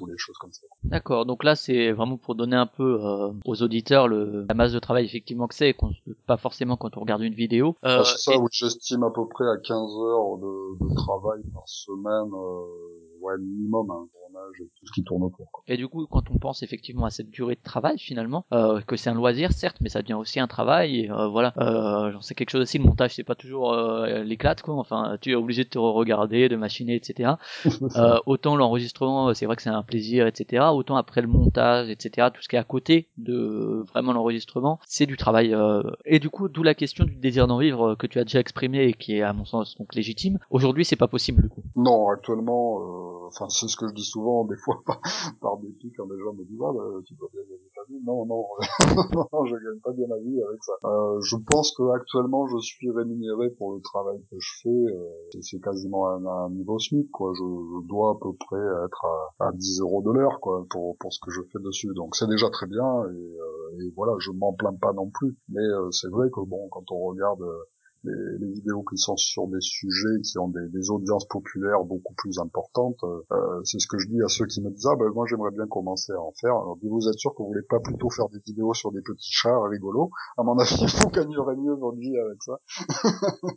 [0.00, 0.66] ou les choses comme ça.
[0.84, 4.72] D'accord, donc là c'est vraiment pour donner un peu euh, aux auditeurs le, la masse
[4.72, 5.90] de travail effectivement que c'est, et qu'on
[6.26, 7.76] pas forcément quand on regarde une vidéo.
[7.84, 10.94] Euh, Ah, c'est ça, et- oui, j'estime à peu près à 15 heures de, de
[10.94, 15.50] travail par semaine, euh, ouais, minimum, un tournage et tout ce qui tourne autour.
[15.52, 15.64] Quoi.
[15.68, 18.96] Et du coup, quand on pense effectivement à cette durée de travail, finalement, euh, que
[18.96, 21.00] c'est un loisir, certes, mais ça devient aussi un travail.
[21.00, 22.78] Et euh, voilà, euh, j'en sais quelque chose aussi.
[22.78, 24.74] Le montage, c'est pas toujours euh, l'éclate, quoi.
[24.74, 27.32] Enfin, tu es obligé de te regarder, de machiner, etc.
[27.96, 30.64] Euh, autant l'enregistrement, euh, c'est vrai que c'est un plaisir, etc.
[30.72, 32.28] Autant après le montage, etc.
[32.34, 35.54] Tout ce qui est à côté de vraiment l'enregistrement, c'est du travail.
[35.54, 35.82] euh.
[36.04, 38.84] Et du coup, d'où la question du désir d'en vivre que tu as déjà exprimé
[38.84, 40.38] et qui est à mon sens donc légitime.
[40.50, 41.62] Aujourd'hui, c'est pas possible du coup.
[41.76, 45.00] Non, actuellement, euh, enfin c'est ce que je dis souvent, des fois par,
[45.40, 48.00] par dépit quand les gens me disent ah bah, tu dois bien gagner ta vie.
[48.04, 50.72] Non, non, je gagne pas bien ma vie avec ça.
[50.84, 54.68] Euh, je pense que actuellement je suis rémunéré pour le travail que je fais.
[54.68, 57.32] euh, c'est quasiment un, un niveau SMIC quoi.
[57.34, 59.04] Je, je dois à peu près être
[59.38, 61.92] à, à 10 euros de l'heure quoi pour pour ce que je fais dessus.
[61.94, 65.36] Donc c'est déjà très bien et, euh, et voilà, je m'en plains pas non plus.
[65.48, 67.62] Mais euh, c'est vrai que bon, quand on regarde euh,
[68.04, 72.14] les, les vidéos qui sont sur des sujets qui ont des, des audiences populaires beaucoup
[72.14, 72.98] plus importantes.
[73.04, 75.50] Euh, c'est ce que je dis à ceux qui me disent ah ben moi j'aimerais
[75.50, 76.52] bien commencer à en faire.
[76.52, 79.30] Alors vous êtes sûr que vous voulez pas plutôt faire des vidéos sur des petits
[79.32, 80.10] chats rigolos?
[80.36, 82.58] À mon avis, vous gagnerez mieux votre vie avec ça.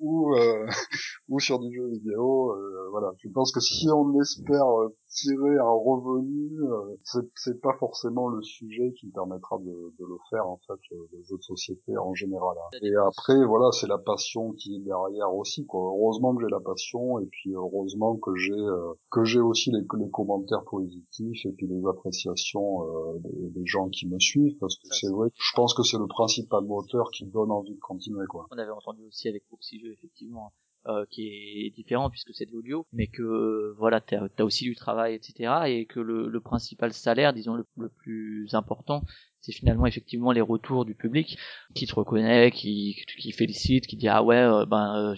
[0.00, 0.66] ou euh,
[1.28, 2.52] ou sur du jeu vidéo.
[2.52, 6.96] euh, voilà, je pense que si on espère euh, tirer un revenu, euh,
[7.34, 9.64] c'est pas forcément le sujet qui permettra de,
[9.98, 12.56] de le faire en fait, euh, le jeu de société en général.
[12.58, 12.78] hein.
[12.82, 15.64] Et après, voilà, c'est la passion qui est derrière aussi.
[15.66, 15.80] Quoi.
[15.80, 19.80] Heureusement que j'ai la passion et puis heureusement que j'ai euh, que j'ai aussi les,
[19.98, 24.76] les commentaires positifs et puis les appréciations euh, des, des gens qui me suivent parce
[24.76, 28.26] que c'est vrai je pense que c'est le principal moteur qui donne envie de continuer
[28.28, 28.46] quoi.
[28.52, 29.42] On avait entendu aussi avec
[29.72, 30.52] Jeux, effectivement,
[30.88, 34.76] euh, qui est différent puisque c'est de l'audio, mais que voilà, t'as as aussi du
[34.76, 35.52] travail, etc.
[35.66, 39.02] Et que le, le principal salaire, disons le plus important,
[39.46, 41.38] c'est finalement effectivement les retours du public
[41.74, 45.14] qui te reconnaît, qui, qui félicite, qui dit ah ouais, euh, ben, euh,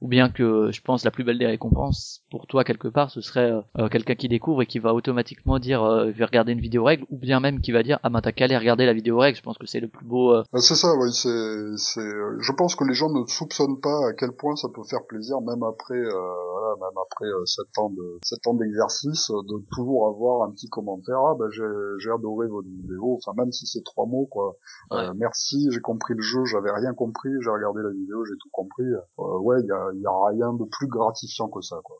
[0.00, 3.20] ou bien que je pense la plus belle des récompenses pour toi quelque part, ce
[3.20, 6.60] serait euh, euh, quelqu'un qui découvre et qui va automatiquement dire je vais regarder une
[6.60, 8.92] vidéo règle, ou bien même qui va dire ah ben t'as qu'à aller regarder la
[8.92, 9.36] vidéo règle.
[9.36, 11.12] Je pense que c'est le plus beau Ah, C'est ça, oui.
[11.12, 12.00] C'est, c'est.
[12.40, 15.40] Je pense que les gens ne soupçonnent pas à quel point ça peut faire plaisir,
[15.42, 20.52] même après, voilà, même après sept ans de sept ans d'exercice, de toujours avoir un
[20.52, 21.18] petit commentaire.
[21.20, 21.62] Ah ben j'ai,
[22.02, 23.18] j'ai adoré votre vidéo.
[23.18, 24.56] Enfin même c'est trois mots, quoi.
[24.92, 28.48] Euh, merci, j'ai compris le jeu, j'avais rien compris, j'ai regardé la vidéo, j'ai tout
[28.52, 28.84] compris.
[28.84, 31.96] Euh, ouais, il y a, il y a rien de plus gratifiant que ça, quoi.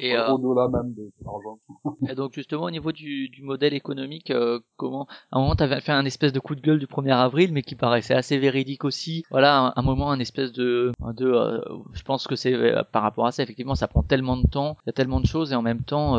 [0.00, 1.58] et euh, Au-delà même de, de l'argent.
[2.08, 4.32] Et donc justement au niveau du, du modèle économique,
[4.76, 7.52] comment à un moment t'avais fait un espèce de coup de gueule du 1er avril,
[7.52, 9.24] mais qui paraissait assez véridique aussi.
[9.30, 12.54] Voilà, un, un moment, un espèce de, de je pense que c'est
[12.92, 15.26] par rapport à ça, effectivement, ça prend tellement de temps, il y a tellement de
[15.26, 16.16] choses et en même temps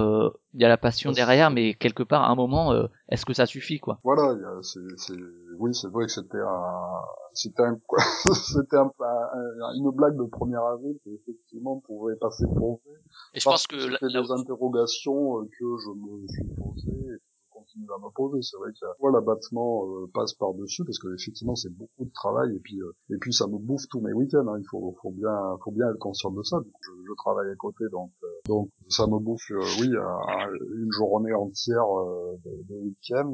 [0.54, 3.34] il y a la passion derrière, mais quelque part à un moment, euh, est-ce que
[3.34, 4.00] ça suffit quoi?
[4.04, 5.14] Voilà, il y a- c'est, c'est,
[5.60, 7.02] oui, c'est vrai que c'était un,
[7.34, 7.80] c'était un,
[8.34, 12.96] c'était un, un- une blague de 1er avril qui effectivement pouvait passer pour vrai.
[13.34, 16.90] Et je pense que c'était là- là- des interrogations euh, que je me suis posé
[16.92, 18.42] et que je continue à me poser.
[18.42, 22.12] C'est vrai que voilà, l'abattement euh, passe par dessus parce que effectivement c'est beaucoup de
[22.14, 24.48] travail et puis euh, et puis ça me bouffe tous mes week-ends.
[24.48, 24.58] hein.
[24.60, 26.58] Il faut faut bien faut bien être conscient de ça.
[26.82, 30.92] Je, je travaille à côté donc euh, donc ça me bouffe euh, oui à une
[30.92, 33.32] journée entière euh, de, de week-end.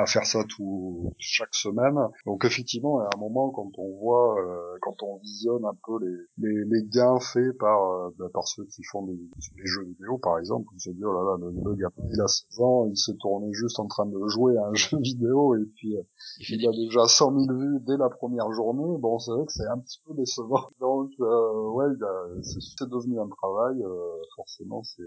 [0.00, 1.96] À faire ça tout chaque semaine.
[2.26, 6.16] Donc effectivement, à un moment, quand on voit, euh, quand on visionne un peu les,
[6.38, 10.18] les, les gains faits par euh, bah, par ceux qui font des, des jeux vidéo,
[10.18, 12.86] par exemple, on se dit oh là là, le, le gamin il a 16 ans,
[12.88, 16.02] il s'est tourné juste en train de jouer à un jeu vidéo et puis euh,
[16.40, 18.98] il fait il a déjà 100 000 vues dès la première journée.
[18.98, 20.68] Bon, c'est vrai que c'est un petit peu décevant.
[20.80, 21.86] Donc euh, ouais,
[22.42, 23.82] c'est devenu un travail.
[23.82, 25.02] euh, forcément, c'est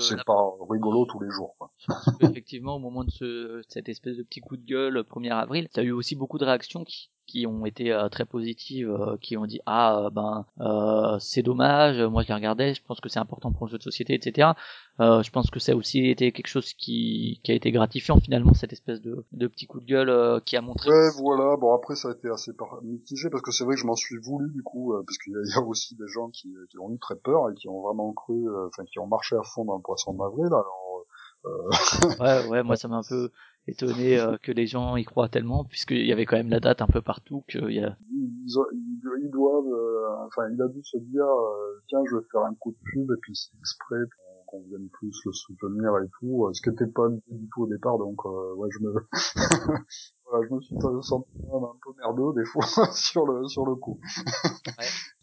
[0.00, 1.54] c'est pas rigolo tous les jours.
[1.58, 1.70] Quoi.
[1.78, 5.02] Je pense qu'effectivement, au moment de ce, cette espèce de petit coup de gueule, le
[5.04, 8.24] 1er avril, tu as eu aussi beaucoup de réactions qui, qui ont été euh, très
[8.24, 12.74] positives, euh, qui ont dit ah euh, ben euh, c'est dommage, moi je les regardais,
[12.74, 14.50] je pense que c'est important pour le jeu de société, etc.
[15.00, 18.18] Euh, je pense que ça a aussi été quelque chose qui, qui a été gratifiant
[18.20, 20.90] finalement cette espèce de, de petit coup de gueule euh, qui a montré.
[20.90, 21.56] Ouais, voilà.
[21.56, 24.18] Bon, après, ça a été assez mitigé parce que c'est vrai que je m'en suis
[24.18, 26.52] voulu du coup, euh, parce qu'il y, a- il y a aussi des gens qui,
[26.70, 29.36] qui ont eu très peur et qui ont vraiment cru, euh, enfin, qui ont marché
[29.36, 30.46] à fond dans le poisson d'avril.
[30.46, 31.06] Alors,
[31.46, 33.30] euh, ouais, ouais, moi ça m'a un peu
[33.66, 36.82] étonné euh, que les gens y croient tellement, puisqu'il y avait quand même la date
[36.82, 37.96] un peu partout qu'il y a.
[38.10, 42.16] Ils, ont- ils- ils doivent, euh, enfin, il a dû se dire, euh, tiens, je
[42.16, 45.32] vais faire un coup de pub et puis c'est exprès pour qu'on vienne plus le
[45.32, 48.68] soutenir et tout, euh, ce qui était pas du tout au départ, donc euh, ouais,
[48.70, 48.92] je me,
[50.26, 53.98] voilà, je me suis senti un peu merdeux des fois sur le sur le coup.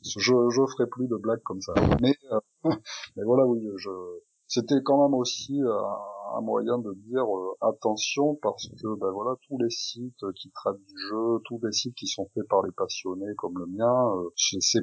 [0.03, 2.39] je je ferai plus de blagues comme ça, mais euh,
[3.17, 3.89] mais voilà, oui, je
[4.47, 5.71] c'était quand même aussi euh,
[6.37, 10.77] un moyen de dire euh, attention parce que ben voilà tous les sites qui traitent
[10.87, 14.29] du jeu, tous les sites qui sont faits par les passionnés comme le mien, euh,
[14.35, 14.79] je, sais,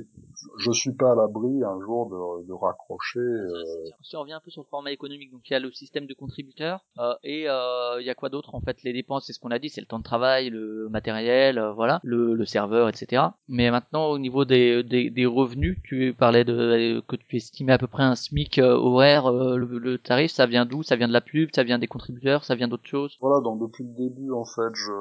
[0.59, 3.19] je suis pas à l'abri un jour de, de raccrocher.
[3.21, 5.71] euh, Si on revient un peu sur le format économique, donc il y a le
[5.73, 8.83] système de contributeurs euh, et euh, il y a quoi d'autre en fait?
[8.83, 11.73] Les dépenses, c'est ce qu'on a dit, c'est le temps de travail, le matériel, euh,
[11.73, 13.23] voilà, le, le serveur, etc.
[13.49, 17.79] Mais maintenant au niveau des, des, des revenus, tu parlais de que tu estimais à
[17.79, 20.83] peu près un SMIC euh, horaire, euh, le, le tarif, ça vient d'où?
[20.83, 23.61] Ça vient de la pub, ça vient des contributeurs, ça vient d'autres choses Voilà, donc
[23.61, 24.93] depuis le début, en fait, je,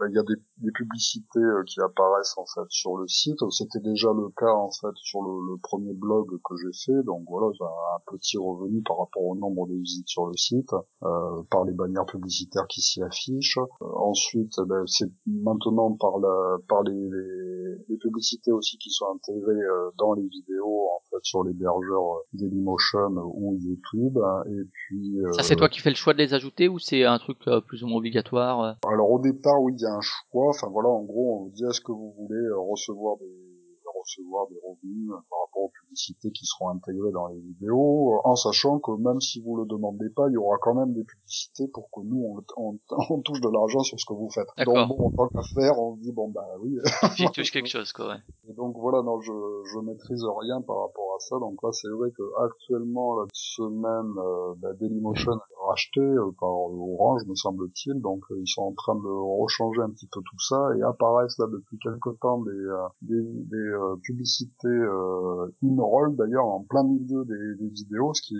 [0.00, 3.38] ben, il y a des, des publicités euh, qui apparaissent en fait sur le site.
[3.50, 7.02] C'était déjà le cas en fait sur le, le premier blog que j'ai fait.
[7.04, 10.72] Donc voilà, j'ai un petit revenu par rapport au nombre de visites sur le site,
[11.02, 13.58] euh, par les bannières publicitaires qui s'y affichent.
[13.58, 18.90] Euh, ensuite, eh ben, c'est maintenant par la, par les, les, les publicités aussi qui
[18.90, 20.88] sont intégrées euh, dans les vidéos
[21.22, 24.18] sur l'hébergeur euh, Dailymotion ou YouTube.
[24.18, 26.78] hein, Et puis Ça euh, c'est toi qui fais le choix de les ajouter ou
[26.78, 29.86] c'est un truc euh, plus ou moins obligatoire euh Alors au départ, oui, il y
[29.86, 30.48] a un choix.
[30.48, 33.50] Enfin voilà, en gros, on vous dit est-ce que vous voulez euh, recevoir des
[34.00, 38.36] recevoir des revenus euh, par rapport aux publicités qui seront intégrées dans les vidéos, en
[38.36, 41.66] sachant que même si vous le demandez pas, il y aura quand même des publicités
[41.68, 42.78] pour que nous on, on,
[43.10, 44.46] on touche de l'argent sur ce que vous faites.
[44.64, 46.78] Donc bon, en tant qu'affaire, on se dit bon bah oui.
[47.16, 48.20] J'y touche quelque chose quoi, ouais.
[48.48, 51.38] Et donc voilà, non, je, je maîtrise rien par rapport à ça.
[51.38, 56.50] Donc là, c'est vrai que actuellement, la semaine, euh, bah, Dailymotion est racheté euh, par
[56.50, 58.00] Orange, me semble-t-il.
[58.00, 59.08] Donc euh, ils sont en train de
[59.40, 63.22] rechanger un petit peu tout ça et apparaissent là depuis quelque temps des, euh, des,
[63.22, 65.46] des euh, publicités euh,
[65.80, 68.36] in-roll d'ailleurs en plein milieu des, vidéos, ce qui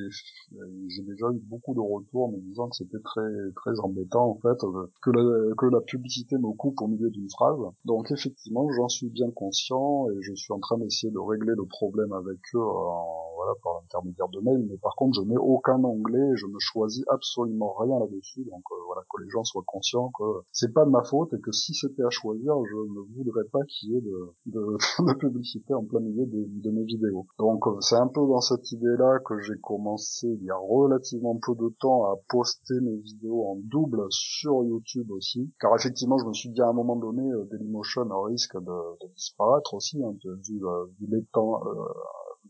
[0.89, 4.65] j'ai déjà eu beaucoup de retours me disant que c'était très très embêtant en fait
[4.65, 7.59] euh, que la, que la publicité me coupe au milieu d'une phrase.
[7.85, 11.67] Donc effectivement, j'en suis bien conscient et je suis en train d'essayer de régler le
[11.67, 14.67] problème avec eux en, voilà, par l'intermédiaire de mail.
[14.69, 18.45] Mais par contre, je n'ai aucun onglet et je ne choisis absolument rien là-dessus.
[18.45, 21.41] Donc euh, voilà, que les gens soient conscients que c'est pas de ma faute et
[21.41, 24.77] que si c'était à choisir, je ne voudrais pas qu'il y ait de, de,
[25.09, 27.27] de publicité en plein milieu de, de mes vidéos.
[27.39, 31.39] Donc euh, c'est un peu dans cette idée-là que j'ai commencé il y a relativement
[31.41, 35.51] peu de temps à poster mes vidéos en double sur YouTube aussi.
[35.61, 39.13] Car effectivement, je me suis dit à un moment donné, euh, Dailymotion risque de, de
[39.15, 41.85] disparaître aussi, hein, vu, euh, vu les temps, euh,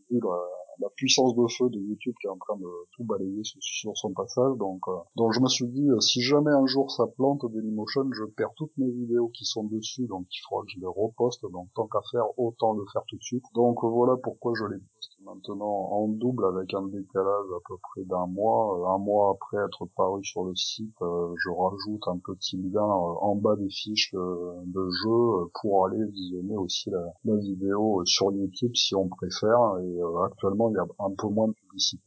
[0.09, 0.37] vu la,
[0.81, 4.13] la puissance de feu de YouTube qui est en train de tout balayer sur, son
[4.13, 4.57] passage.
[4.57, 8.09] Donc, euh, donc je me suis dit, euh, si jamais un jour ça plante Dailymotion,
[8.11, 11.43] je perds toutes mes vidéos qui sont dessus, donc il faudra que je les reposte.
[11.43, 13.43] Donc tant qu'à faire, autant le faire tout de suite.
[13.53, 18.03] Donc voilà pourquoi je les poste maintenant en double avec un décalage à peu près
[18.05, 18.77] d'un mois.
[18.79, 22.83] Euh, Un mois après être paru sur le site, euh, je rajoute un petit lien
[22.83, 28.75] euh, en bas des fiches de, jeu pour aller visionner aussi la, vidéo sur YouTube
[28.75, 29.77] si on préfère.
[29.81, 31.55] Et actuellement, il y a un peu moins de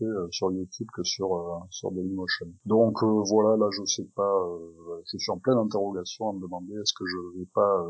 [0.02, 2.46] euh, sur YouTube que sur euh, sur Dailymotion.
[2.66, 4.46] Donc euh, voilà, là je sais pas,
[5.06, 7.84] je suis en pleine interrogation à me demander est-ce que je vais pas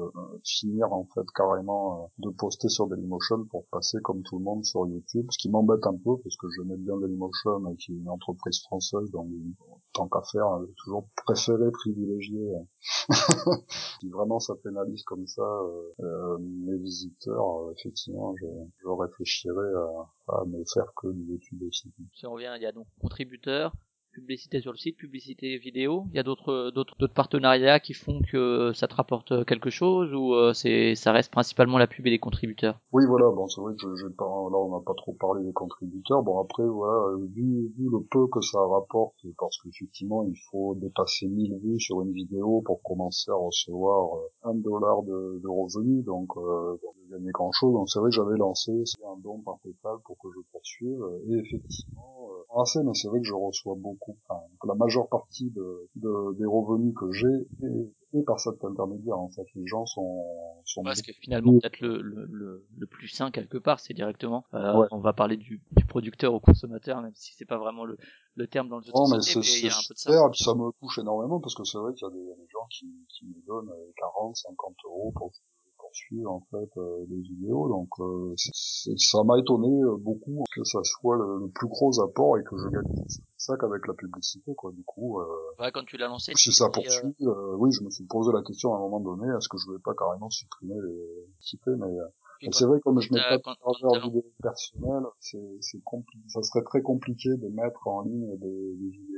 [0.45, 4.87] finir en fait carrément de poster sur Dailymotion pour passer comme tout le monde sur
[4.87, 8.09] YouTube, ce qui m'embête un peu parce que je mets bien Dailymotion qui est une
[8.09, 9.29] entreprise française, donc
[9.95, 13.09] tant qu'à faire, euh, j'ai toujours préféré privilégier euh,
[14.01, 18.47] si vraiment ça pénalise comme ça euh, euh, mes visiteurs, euh, effectivement, je,
[18.83, 19.73] je réfléchirais
[20.29, 21.93] à, à ne faire que du YouTube aussi.
[22.15, 23.73] Si on revient, il y a donc contributeurs,
[24.15, 26.05] publicité sur le site, publicité vidéo.
[26.13, 30.15] Il y a d'autres d'autres d'autres partenariats qui font que ça te rapporte quelque chose
[30.15, 32.79] ou euh, c'est ça reste principalement la pub et les contributeurs?
[32.93, 35.53] Oui, voilà, bon, c'est vrai que je, pas, là, on n'a pas trop parlé des
[35.53, 36.23] contributeurs.
[36.23, 40.75] Bon, après, voilà, euh, vu, vu le peu que ça rapporte, parce qu'effectivement, il faut
[40.77, 45.49] dépasser 1000 vues sur une vidéo pour commencer à recevoir euh, un dollar de, de
[45.49, 46.77] revenus, donc, euh,
[47.09, 47.73] de gagner grand chose.
[47.73, 51.03] Donc, c'est vrai que j'avais lancé c'est un don par PayPal pour que je poursuive,
[51.29, 55.51] et effectivement, euh, assez, mais c'est vrai que je reçois beaucoup, enfin, la majeure partie
[55.51, 57.27] de, de- des revenus que j'ai
[57.63, 59.45] est, est par cet intermédiaire, en fait.
[59.55, 60.25] Les gens sont,
[60.65, 64.45] sont Parce que finalement, peut-être le, le, le, plus sain quelque part, c'est directement.
[64.55, 64.87] euh, Ouais.
[64.91, 67.97] On va parler du, du producteur au consommateur, même si c'est pas vraiment le,
[68.37, 69.83] le terme dans le jeu de Non, mais société, mais il y c'est a un
[69.89, 70.27] peu de ça.
[70.27, 72.67] et puis ça me touche énormément, parce que c'est vrai qu'il y a des, gens
[72.71, 75.33] qui, qui me donnent euh, 40, 50 euros pour,
[76.27, 77.69] en fait euh, les vidéos.
[77.69, 82.39] Donc euh, ça m'a étonné euh, beaucoup que ça soit le, le plus gros apport
[82.39, 82.83] et que je gagne
[83.37, 84.73] ça qu'avec la publicité quoi.
[84.73, 85.25] Du coup, euh,
[85.61, 86.33] Ouais, quand tu l'as lancé.
[86.37, 89.27] si ça poursuit, euh, oui, je me suis posé la question à un moment donné,
[89.37, 91.87] est-ce que je vais pas carrément supprimer les publicités, mais
[92.53, 93.39] c'est vrai, comme je mets pas
[93.95, 98.77] de vidéo personnel, c'est, c'est compli- ça serait très compliqué de mettre en ligne des,
[98.77, 99.14] des vidéos,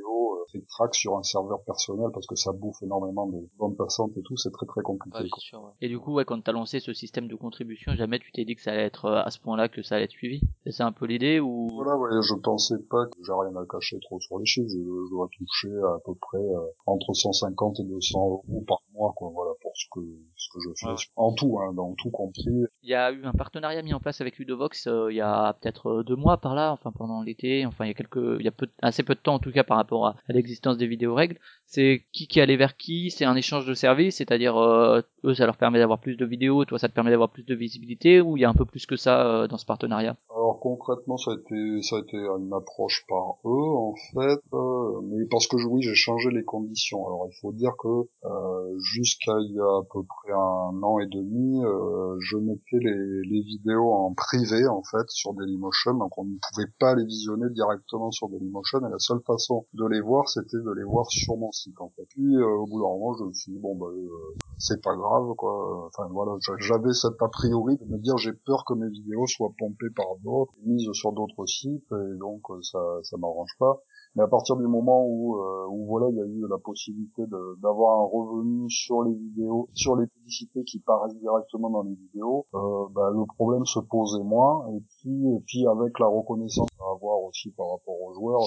[0.53, 4.23] des tracks sur un serveur personnel parce que ça bouffe énormément de bandes passantes et
[4.23, 5.17] tout, c'est très très compliqué.
[5.17, 5.41] Ouais, bien quoi.
[5.41, 5.73] sûr, ouais.
[5.81, 8.57] Et du coup, ouais, quand t'as lancé ce système de contribution, jamais tu t'es dit
[8.57, 10.41] que ça allait être euh, à ce point-là que ça allait être suivi?
[10.67, 11.69] C'est un peu l'idée ou?
[11.73, 14.79] Voilà, ouais, je pensais pas que j'ai rien à cacher trop sur les chiffres, je,
[14.79, 19.31] je dois toucher à peu près euh, entre 150 et 200 euros par mois, quoi,
[19.35, 20.01] voilà, ce que,
[20.37, 20.87] ce que je fais.
[20.87, 20.99] Ouais, ouais.
[21.17, 22.45] En tout, hein, dans tout compris,
[22.83, 25.53] Il y a eu un partenariat mis en place avec Ludovox euh, il y a
[25.61, 28.45] peut-être euh, deux mois par là, enfin pendant l'été, enfin il y a quelques, il
[28.45, 30.79] y a peu, assez peu de temps en tout cas par rapport à, à l'existence
[30.79, 31.39] des vidéos règles.
[31.67, 33.11] C'est qui qui allait vers qui?
[33.11, 36.65] C'est un échange de services, c'est-à-dire euh, eux ça leur permet d'avoir plus de vidéos,
[36.65, 38.87] toi ça te permet d'avoir plus de visibilité, ou il y a un peu plus
[38.87, 40.17] que ça euh, dans ce partenariat?
[40.31, 45.01] Alors concrètement, ça a été ça a été une approche par eux en fait, euh,
[45.05, 47.07] mais parce que oui, j'ai changé les conditions.
[47.07, 50.99] Alors il faut dire que euh, jusqu'à il y a à peu près un an
[50.99, 56.17] et demi, euh, je mettais les, les vidéos en privé en fait sur Dailymotion, donc
[56.19, 60.01] on ne pouvait pas les visionner directement sur Dailymotion et la seule façon de les
[60.01, 62.05] voir, c'était de les voir sur mon site en fait.
[62.11, 64.95] Puis euh, au bout d'un moment, je me suis dit bon bah euh, c'est pas
[64.95, 68.89] grave Enfin voilà, j'a- j'avais cet a priori de me dire j'ai peur que mes
[68.89, 73.55] vidéos soient pompées par d'autres, mises sur d'autres sites et donc euh, ça ça m'arrange
[73.59, 73.81] pas.
[74.15, 77.23] Mais à partir du moment où euh, où voilà il y a eu la possibilité
[77.63, 82.47] d'avoir un revenu sur les vidéos, sur les publicités qui paraissent directement dans les vidéos,
[82.55, 86.93] euh, bah, le problème se posait moins et puis et puis avec la reconnaissance à
[86.95, 88.41] avoir aussi par rapport aux joueurs,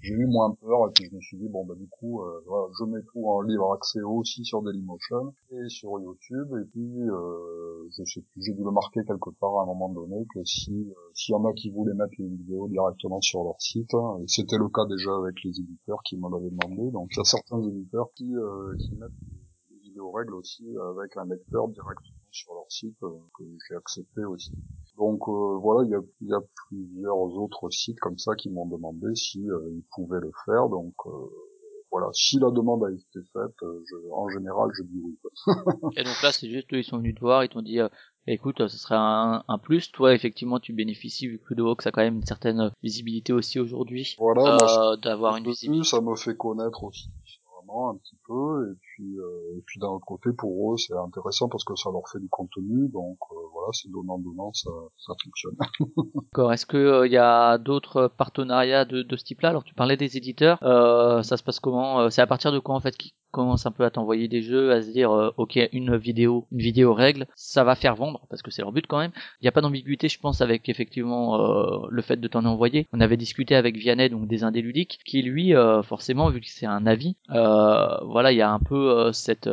[0.00, 2.40] j'ai eu moins peur et puis je me suis dit bon bah du coup euh,
[2.46, 7.00] voilà, je mets tout en libre accès aussi sur Dailymotion et sur YouTube et puis
[7.00, 10.44] euh, je sais plus j'ai dû le marquer quelque part à un moment donné que
[10.44, 13.94] si euh, s'il y en a qui voulaient mettre les vidéos directement sur leur site
[13.94, 17.18] hein, et c'était le cas déjà avec les éditeurs qui m'en avaient demandé donc il
[17.18, 19.10] y a certains éditeurs qui euh, qui mettent
[19.70, 24.24] les vidéos règles aussi avec un lecteur directement sur leur site euh, que j'ai accepté
[24.24, 24.52] aussi
[24.96, 28.48] donc euh, voilà, il y a, il y a plusieurs autres sites comme ça qui
[28.50, 30.68] m'ont demandé si euh, ils pouvaient le faire.
[30.70, 31.10] Donc euh,
[31.92, 35.18] voilà, si la demande a été faite, je, en général, je dis oui.
[35.96, 37.78] Et donc là, c'est juste eux, ils sont venus te voir, ils t'ont dit,
[38.26, 39.92] écoute, ce serait un, un plus.
[39.92, 44.16] Toi, effectivement, tu bénéficies vu que Ludovox a quand même une certaine visibilité aussi aujourd'hui,
[44.18, 45.88] Voilà, d'avoir une visibilité.
[45.88, 48.70] ça me fait connaître aussi différemment un petit peu.
[48.70, 51.90] Et puis, euh, et puis d'un autre côté, pour eux, c'est intéressant parce que ça
[51.90, 52.88] leur fait du contenu.
[52.88, 55.56] Donc euh, voilà, c'est donnant donnant, ça, ça fonctionne.
[56.14, 56.52] D'accord.
[56.52, 59.50] Est-ce que euh, y a d'autres partenariats de, de ce type-là?
[59.50, 60.58] Alors tu parlais des éditeurs.
[60.62, 62.00] Euh, ça se passe comment?
[62.00, 64.42] Euh, C'est à partir de quand en fait qu'ils commencent un peu à t'envoyer des
[64.42, 68.26] jeux, à se dire euh, ok une vidéo, une vidéo règle, ça va faire vendre
[68.30, 69.12] parce que c'est leur but quand même.
[69.40, 72.86] Il n'y a pas d'ambiguïté, je pense, avec effectivement euh, le fait de t'en envoyer.
[72.92, 76.46] On avait discuté avec Vianney, donc des indés ludiques, qui lui, euh, forcément, vu que
[76.48, 79.50] c'est un avis, euh, voilà, il y a un peu euh, cette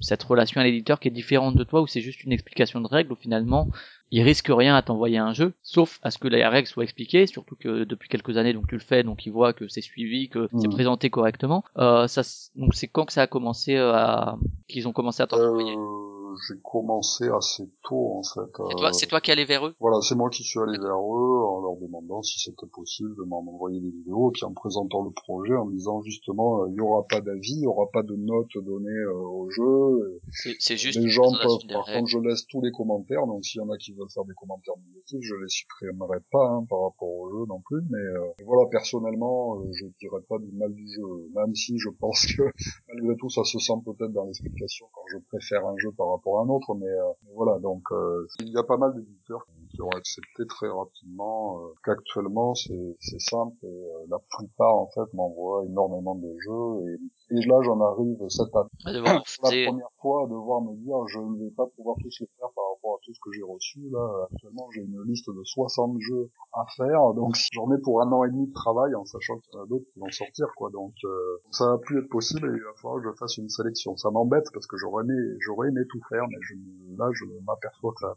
[0.00, 2.86] cette relation à l'éditeur qui est différente de toi, où c'est juste une explication de
[2.86, 3.68] règles, où finalement
[4.10, 7.26] il risque rien à t'envoyer un jeu, sauf à ce que la règle soit expliquée,
[7.26, 10.28] surtout que depuis quelques années, donc tu le fais, donc il voit que c'est suivi,
[10.28, 10.74] que c'est Mhm.
[10.74, 11.64] présenté correctement.
[11.78, 12.22] Euh, ça,
[12.56, 14.36] donc c'est quand que ça a commencé euh, à,
[14.68, 15.76] qu'ils ont commencé à t'en envoyer?
[15.76, 16.09] Euh,
[16.48, 18.40] j'ai commencé assez tôt en fait.
[18.40, 19.74] C'est toi, euh, c'est toi qui allais vers eux?
[19.80, 23.22] Voilà, c'est moi qui suis allé vers eux en leur demandant si c'était possible de
[23.22, 26.76] m'en envoyer des vidéos, et puis en présentant le projet, en disant justement, euh, il
[26.76, 30.20] y aura pas d'avis, il y aura pas de notes données euh, au jeu.
[30.30, 33.64] C'est, juste les gens peuvent, par contre, je laisse tous les commentaires, donc s'il y
[33.64, 37.08] en a qui veulent faire des commentaires négatifs, je les supprimerai pas hein, par rapport
[37.08, 41.02] au jeu non plus, mais voilà, personnellement, je dirais pas du mal du jeu,
[41.34, 42.42] même si je pense que
[42.88, 46.19] malgré tout, ça se sent peut-être dans l'explication quand je préfère un jeu par rapport
[46.26, 49.46] à un autre, mais euh, mais voilà, donc euh, il y a pas mal d'éditeurs
[49.70, 55.12] qui ont accepté très rapidement euh, qu'actuellement c'est c'est simple et la plupart en fait
[55.14, 56.98] m'envoient énormément de jeux et,
[57.30, 58.68] et là j'en arrive cette année.
[58.84, 58.92] Pour
[59.50, 62.48] la première fois à devoir me dire je ne vais pas pouvoir tous les faire
[62.54, 63.80] par rapport à tout ce que j'ai reçu.
[63.90, 67.12] Là actuellement j'ai une liste de 60 jeux à faire.
[67.14, 69.62] Donc j'en ai pour un an et demi de travail en sachant qu'il y en
[69.62, 70.70] a d'autres qui vont sortir quoi.
[70.70, 73.48] Donc euh, ça va plus être possible et il va falloir que je fasse une
[73.48, 73.96] sélection.
[73.96, 76.54] Ça m'embête parce que j'aurais aimé j'aurais aimé tout faire mais je,
[76.96, 78.16] là je m'aperçois que ça va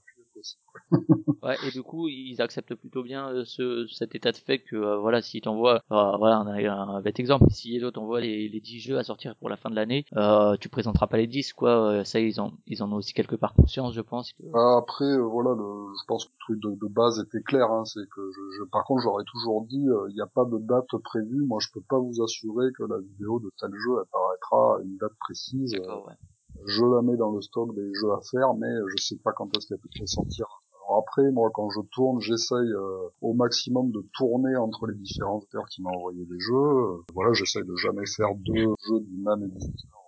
[1.43, 4.75] Ouais, et du coup, ils acceptent plutôt bien euh, ce, cet état de fait que,
[4.77, 8.21] euh, voilà, s'ils t'envoient, euh, voilà, on a un bête exemple, si les autres t'envoient
[8.21, 11.17] les, les 10 jeux à sortir pour la fin de l'année, euh, tu présenteras pas
[11.17, 14.31] les 10, quoi, ça, ils en, ils en ont aussi quelque part conscience, je pense.
[14.33, 14.43] Que...
[14.53, 15.63] Bah, après, voilà, le,
[15.99, 17.69] je pense que le truc de, de base était clair.
[17.71, 20.57] Hein, c'est que, je, je- par contre, j'aurais toujours dit, il n'y a pas de
[20.59, 21.43] date prévue.
[21.45, 24.95] Moi, je peux pas vous assurer que la vidéo de tel jeu apparaîtra à une
[24.97, 25.75] date précise.
[26.65, 29.49] Je la mets dans le stock des jeux à faire, mais je sais pas quand
[29.57, 30.62] est-ce qu'elle peut sortir.
[30.97, 35.65] Après, moi, quand je tourne, j'essaye euh, au maximum de tourner entre les différents auteurs
[35.65, 36.53] qui m'ont envoyé des jeux.
[36.53, 40.01] Euh, voilà, j'essaye de jamais faire deux jeux du même éditeur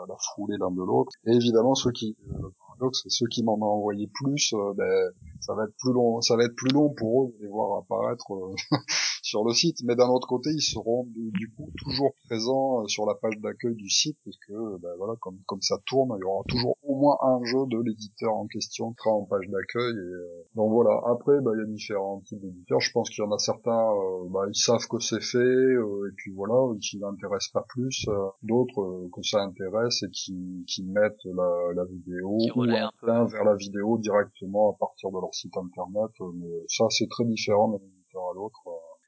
[0.00, 1.12] euh, à la foulée l'un de l'autre.
[1.26, 5.10] Et évidemment, ceux qui, le paradoxe, c'est ceux qui m'en ont envoyé plus, ben,
[5.42, 7.78] ça va être plus long, ça va être plus long pour eux de les voir
[7.78, 8.26] apparaître
[9.22, 13.06] sur le site, mais d'un autre côté, ils seront du, coup toujours présents euh, sur
[13.06, 16.20] la page d'accueil du site, parce que euh, ben voilà, comme, comme ça tourne, il
[16.20, 19.48] y aura toujours au moins un jeu de l'éditeur en question qui sera en page
[19.48, 19.94] d'accueil.
[19.94, 21.00] Euh, donc voilà.
[21.06, 22.80] Après, ben, il y a différents types d'éditeurs.
[22.80, 23.90] Je pense qu'il y en a certains,
[24.30, 28.06] ben, ils savent que c'est fait, et puis voilà, qui n'intéressent pas plus.
[28.42, 33.54] D'autres que ça intéresse et qui, qui mettent la, la vidéo ou un vers la
[33.54, 36.10] vidéo directement à partir de leur site internet.
[36.34, 38.62] Mais ça, c'est très différent d'un éditeur à l'autre.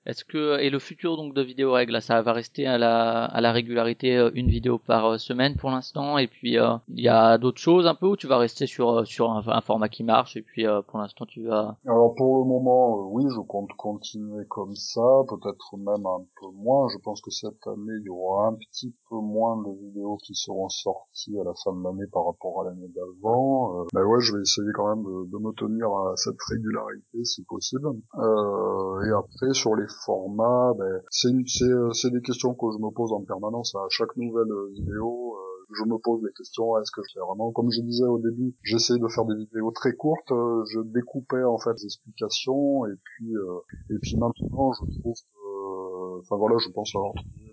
[0.06, 3.40] Est-ce que et le futur donc de vidéo règle ça va rester à la à
[3.40, 7.08] la régularité euh, une vidéo par euh, semaine pour l'instant et puis euh, il y
[7.08, 10.36] a d'autres choses un peu ou tu vas rester sur sur un, format qui marche
[10.36, 14.74] et puis pour l'instant tu vas Alors pour le moment oui je compte continuer comme
[14.74, 16.86] ça peut-être même un peu moins.
[16.88, 20.34] Je pense que cette année il y aura un petit peu moins de vidéos qui
[20.34, 23.86] seront sorties à la fin de l'année par rapport à l'année d'avant.
[23.94, 27.42] Mais ouais je vais essayer quand même de, de, me tenir à cette régularité si
[27.44, 27.88] possible.
[28.14, 31.28] Et après sur les format, ben, c'est
[31.64, 35.34] euh, c'est des questions que je me pose en permanence à chaque nouvelle euh, vidéo.
[35.34, 38.18] Euh, je me pose les questions est-ce que je fais vraiment comme je disais au
[38.18, 42.92] début j'essaie de faire des vidéos très courtes je découpais en fait des explications et
[43.02, 43.32] puis
[43.90, 47.43] et puis maintenant je trouve que enfin voilà je pense avoir trouvé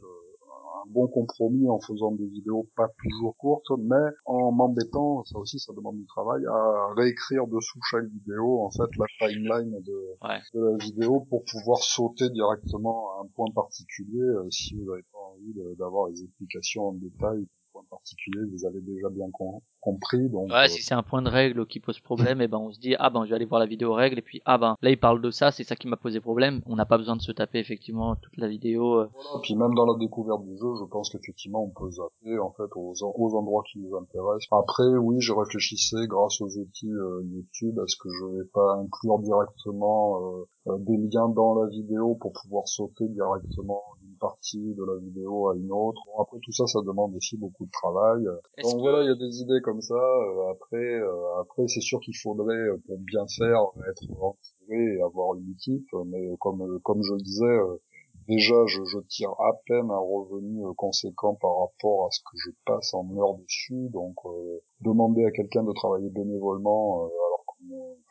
[0.92, 5.74] bon compromis en faisant des vidéos pas toujours courtes, mais en m'embêtant, ça aussi ça
[5.74, 10.18] demande du travail, à réécrire dessous chaque vidéo en fait la timeline de,
[10.54, 14.22] la vidéo pour pouvoir sauter directement à un point particulier.
[14.22, 18.82] Euh, si vous n'avez pas envie d'avoir les explications en détail point particulier, vous avez
[18.82, 19.30] déjà bien
[19.82, 20.30] compris.
[20.30, 22.60] Donc, ouais, euh, si c'est un point de règle qui pose problème, et eh ben
[22.60, 24.58] on se dit ah ben je vais aller voir la vidéo règle et puis ah
[24.58, 26.62] ben là il parle de ça, c'est ça qui m'a posé problème.
[26.68, 29.00] On n'a pas besoin de se taper effectivement toute la vidéo.
[29.00, 29.10] Euh.
[29.14, 32.52] Voilà, puis même dans la découverte du jeu, je pense qu'effectivement on peut zapper en
[32.52, 34.48] fait aux, aux endroits qui nous intéressent.
[34.52, 39.20] Après oui, je réfléchissais grâce aux outils euh, YouTube, est-ce que je vais pas inclure
[39.20, 40.20] directement
[40.68, 43.82] des liens dans la vidéo pour pouvoir sauter directement
[44.22, 46.02] partie de la vidéo à une autre.
[46.20, 48.24] après tout ça, ça demande aussi beaucoup de travail.
[48.64, 49.96] Donc voilà, il y a des idées comme ça.
[49.96, 54.38] Euh, après, euh, après c'est sûr qu'il faudrait, euh, pour bien faire, être entouré
[54.70, 55.90] et avoir une équipe.
[56.06, 57.58] Mais comme comme je le disais,
[58.30, 62.52] déjà je, je, tire à peine un revenu conséquent par rapport à ce que je
[62.66, 63.90] passe en heure dessus.
[63.90, 64.16] Donc
[64.82, 67.10] demander à quelqu'un de travailler bénévolement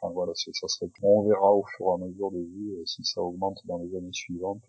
[0.00, 0.90] enfin voilà, ça serait.
[1.02, 3.94] On verra au fur et à mesure des vies euh, si ça augmente dans les
[3.96, 4.62] années suivantes.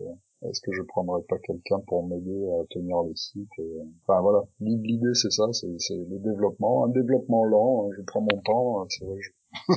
[0.43, 3.49] Est-ce que je prendrai pas quelqu'un pour m'aider à tenir le site
[4.03, 7.85] Enfin voilà, l'idée c'est ça, c'est le développement, un développement lent.
[7.85, 9.17] Hein, je prends mon temps, c'est vrai.
[9.19, 9.31] Je...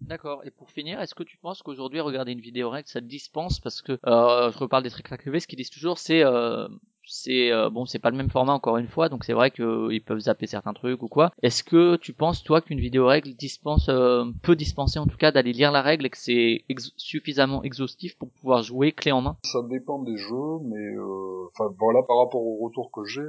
[0.00, 0.42] D'accord.
[0.44, 3.60] Et pour finir, est-ce que tu penses qu'aujourd'hui regarder une vidéo règle ça te dispense?
[3.60, 6.66] Parce que euh, je reparle des trucs privés, ce qu'ils disent toujours c'est euh,
[7.12, 10.02] c'est euh, bon c'est pas le même format encore une fois donc c'est vrai qu'ils
[10.04, 11.30] peuvent zapper certains trucs ou quoi.
[11.42, 15.30] Est-ce que tu penses toi qu'une vidéo règle dispense euh, peut dispenser en tout cas
[15.30, 16.64] d'aller lire la règle et que c'est
[16.96, 19.36] suffisamment exhaustif pour pouvoir jouer clé en main?
[19.44, 23.20] Ça dépend des jeux, mais euh, enfin voilà par rapport au retour que j'ai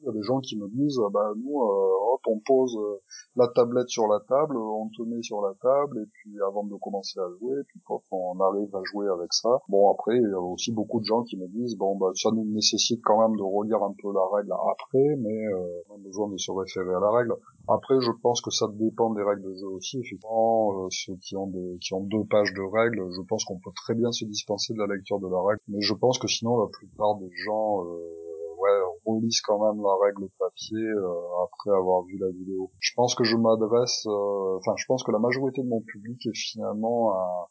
[0.00, 2.76] il y a des gens qui me disent ah bah nous euh, hop on pose
[2.76, 3.00] euh,
[3.36, 6.74] la tablette sur la table on te met sur la table et puis avant de
[6.76, 9.60] commencer à jouer puis hop, on arrive à jouer avec ça.
[9.68, 12.30] Bon après il y a aussi beaucoup de gens qui me disent bon bah ça
[12.30, 15.98] nous nécessite quand même de relire un peu la règle après mais euh, on a
[15.98, 17.34] besoin de se référer à la règle.
[17.68, 21.36] Après je pense que ça dépend des règles de jeu aussi effectivement euh, ceux qui
[21.36, 24.24] ont des qui ont deux pages de règles je pense qu'on peut très bien se
[24.24, 27.30] dispenser de la lecture de la règle mais je pense que sinon la plupart des
[27.44, 28.20] gens euh,
[28.60, 28.80] ouais,
[29.14, 32.70] relise quand même la règle papier euh, après avoir vu la vidéo.
[32.78, 36.26] Je pense que je m'adresse, euh, enfin, je pense que la majorité de mon public
[36.26, 37.46] est finalement un,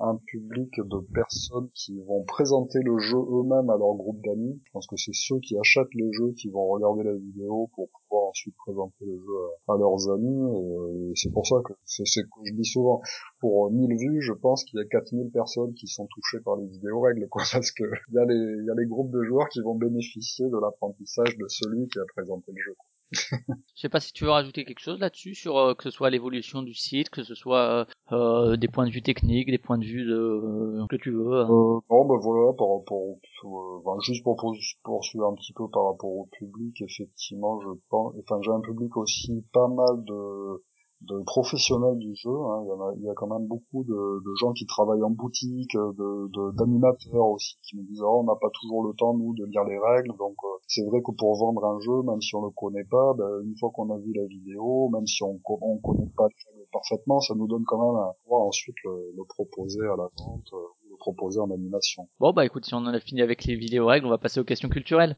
[0.00, 4.60] un public de personnes qui vont présenter le jeu eux-mêmes à leur groupe d'amis.
[4.64, 7.88] Je pense que c'est ceux qui achètent le jeu qui vont regarder la vidéo pour
[7.90, 9.34] pouvoir ensuite présenter le jeu
[9.68, 11.10] à, leurs amis.
[11.10, 13.00] Et, c'est pour ça que c'est ce que je dis souvent.
[13.40, 16.66] Pour 1000 vues, je pense qu'il y a 4000 personnes qui sont touchées par les
[16.66, 19.76] vidéos règles, quoi, parce que les, il y a les groupes de joueurs qui vont
[19.76, 22.74] bénéficier de l'apprentissage de celui qui a présenté le jeu.
[23.14, 26.10] Je sais pas si tu veux rajouter quelque chose là-dessus sur euh, que ce soit
[26.10, 29.78] l'évolution du site, que ce soit euh, euh, des points de vue techniques, des points
[29.78, 31.42] de vue de que tu veux.
[31.42, 31.48] Hein.
[31.48, 34.36] Non, bah voilà, par rapport enfin, juste pour
[34.82, 38.96] poursuivre un petit peu par rapport au public, effectivement, je pense, enfin j'ai un public
[38.96, 40.62] aussi pas mal de
[41.08, 42.30] de professionnels du jeu.
[42.30, 42.64] Hein.
[42.64, 43.92] Il, y a, il, y a, quand même beaucoup de,
[44.24, 48.36] de gens qui travaillent en boutique, de d'animateurs aussi qui me disent oh, on n'a
[48.40, 50.36] pas toujours le temps nous de lire les règles, donc
[50.66, 53.56] c'est vrai que pour vendre un jeu, même si on le connaît pas, ben, une
[53.58, 56.28] fois qu'on a vu la vidéo, même si on, on connaît pas
[56.72, 60.52] parfaitement, ça nous donne quand même à pouvoir ensuite le, le proposer à la vente,
[60.52, 62.08] euh, ou le proposer en animation.
[62.18, 64.40] Bon bah écoute, si on en a fini avec les vidéos règles, on va passer
[64.40, 65.16] aux questions culturelles.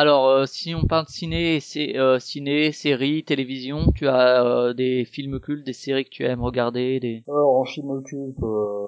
[0.00, 4.72] Alors, euh, si on parle de ciné, c'est euh, ciné, séries, télévision, tu as euh,
[4.72, 7.22] des films cultes, des séries que tu aimes regarder, des.
[7.28, 8.86] Alors, en film culte, euh,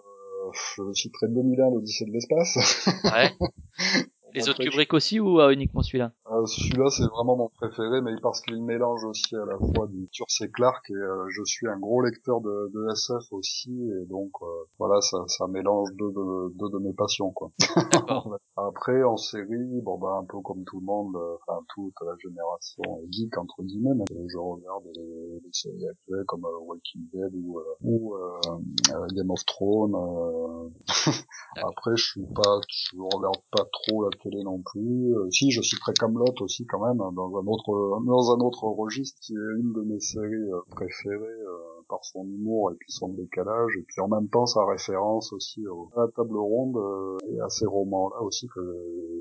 [0.54, 2.56] je citerai 2001, l'Odyssée de l'espace.
[3.04, 3.30] Ouais.
[4.34, 6.12] Les autres Kubrick aussi ou uniquement celui-là?
[6.42, 10.08] Euh, Celui-là, c'est vraiment mon préféré, mais parce qu'il mélange aussi à la fois du
[10.10, 14.06] Turce et Clark, et euh, je suis un gros lecteur de, de SF aussi, et
[14.06, 14.46] donc euh,
[14.78, 17.50] voilà, ça, ça mélange deux de, deux de mes passions, quoi.
[18.56, 22.14] Après, en série, bon bah un peu comme tout le monde, euh, enfin toute la
[22.18, 27.32] génération geek entre guillemets, mais je regarde les, les séries actuelles comme euh, Walking Dead
[27.34, 28.18] ou, euh, ou euh,
[28.94, 29.94] euh, Game of Thrones.
[29.94, 30.68] euh.
[31.56, 35.14] Après, je suis pas, je regarde pas trop la télé non plus.
[35.16, 39.18] Euh, si, je citerai Camelot aussi quand même dans un autre dans un autre registre
[39.20, 41.42] qui est une de mes séries euh, préférées.
[41.92, 45.32] Euh, par son humour et puis son décalage et puis en même temps sa référence
[45.34, 48.60] aussi au- à la table ronde euh, et à ces romans là aussi que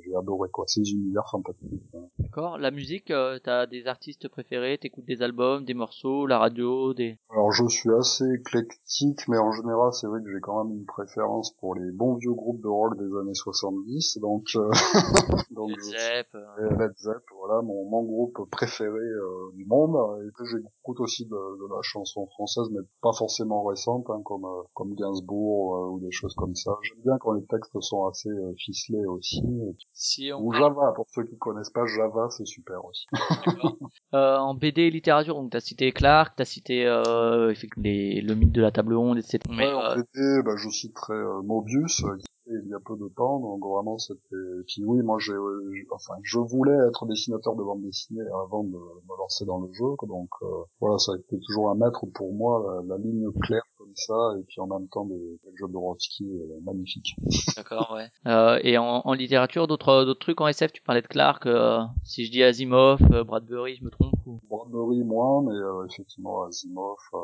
[0.05, 1.99] j'ai adoré quoi ces univers fantastiques hein.
[2.19, 2.57] D'accord.
[2.57, 7.17] La musique, euh, t'as des artistes préférés, t'écoutes des albums, des morceaux, la radio, des.
[7.29, 10.85] alors je suis assez éclectique mais en général c'est vrai que j'ai quand même une
[10.85, 14.69] préférence pour les bons vieux groupes de rock des années 70 donc euh,
[15.51, 19.95] donc Led je Zepp, euh, Led Zepp, voilà mon, mon groupe préféré euh, du monde.
[20.25, 24.45] Et que j'écoute aussi de, de la chanson française, mais pas forcément récente, hein, comme
[24.45, 26.71] euh, comme Gainsbourg euh, ou des choses comme ça.
[26.83, 29.39] J'aime bien quand les textes sont assez euh, ficelés aussi.
[29.39, 33.05] Et- Si on Ou Java, pour ceux qui connaissent pas Java, c'est super aussi.
[34.13, 36.83] Euh, en BD et littérature, donc t'as cité Clark, t'as cité
[37.77, 39.39] les, le mythe de la table ronde, etc.
[39.49, 42.03] Mais en BD, bah, je citerai Mobius,
[42.63, 44.35] il y a peu de temps, donc vraiment c'était...
[44.67, 48.69] Puis oui, moi j'ai, euh, enfin, je voulais être dessinateur de bande dessinée avant de
[48.69, 50.45] me lancer dans le jeu, donc euh,
[50.79, 54.33] voilà, ça a été toujours un maître pour moi, la, la ligne claire comme ça,
[54.39, 57.15] et puis en même temps des, des jeux de Rotsky euh, magnifiques.
[57.57, 58.07] d'accord, ouais.
[58.27, 61.45] Euh, et en, en littérature, d'autres d'autres trucs en SF, tu parlais de Clark.
[61.45, 64.39] euh, si je dis Asimov, euh, Bradbury, je me trompe ou?
[64.49, 67.17] Bradbury moins, mais euh, effectivement Asimov, euh,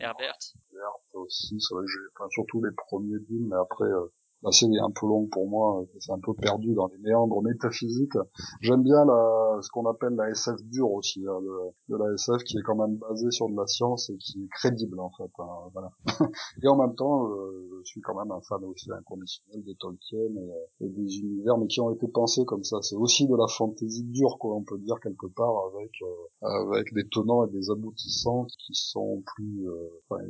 [0.00, 0.38] Herbert.
[0.72, 4.12] Vert aussi, c'est vrai que j'ai, enfin surtout les premiers films, mais après euh,
[4.42, 7.42] la série est un peu longue pour moi, c'est un peu perdu dans les méandres
[7.42, 8.16] métaphysiques.
[8.60, 11.40] J'aime bien la, ce qu'on appelle la SF dure aussi, hein,
[11.88, 14.48] de, la SF qui est quand même basée sur de la science et qui est
[14.48, 15.30] crédible en fait.
[15.38, 15.90] hein, voilà.
[16.62, 20.18] et en même temps, euh, je suis quand même un fan aussi inconditionnel de Tolkien
[20.18, 22.78] et, euh, et des univers, mais qui ont été pensés comme ça.
[22.82, 26.92] C'est aussi de la fantaisie dure, quoi, on peut dire quelque part, avec euh, avec
[26.94, 30.22] des tenants et des aboutissants qui sont plus, euh, enfin,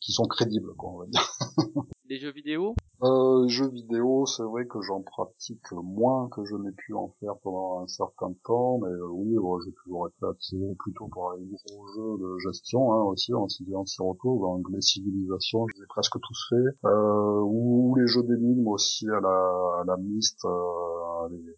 [0.00, 1.38] qui sont crédibles, quoi, on va dire.
[2.12, 2.74] Des jeux vidéo?
[3.02, 7.38] Euh, jeux vidéo, c'est vrai que j'en pratique moins que je n'ai pu en faire
[7.42, 11.46] pendant un certain temps, mais euh, oui, ouais, j'ai toujours été attiré plutôt par les
[11.46, 16.48] gros jeux de gestion, hein, aussi, en s'y retrouve, donc les civilisations, je presque tous
[16.50, 21.56] faits, euh, ou les jeux d'énigmes aussi à la, à la Myst, euh, les,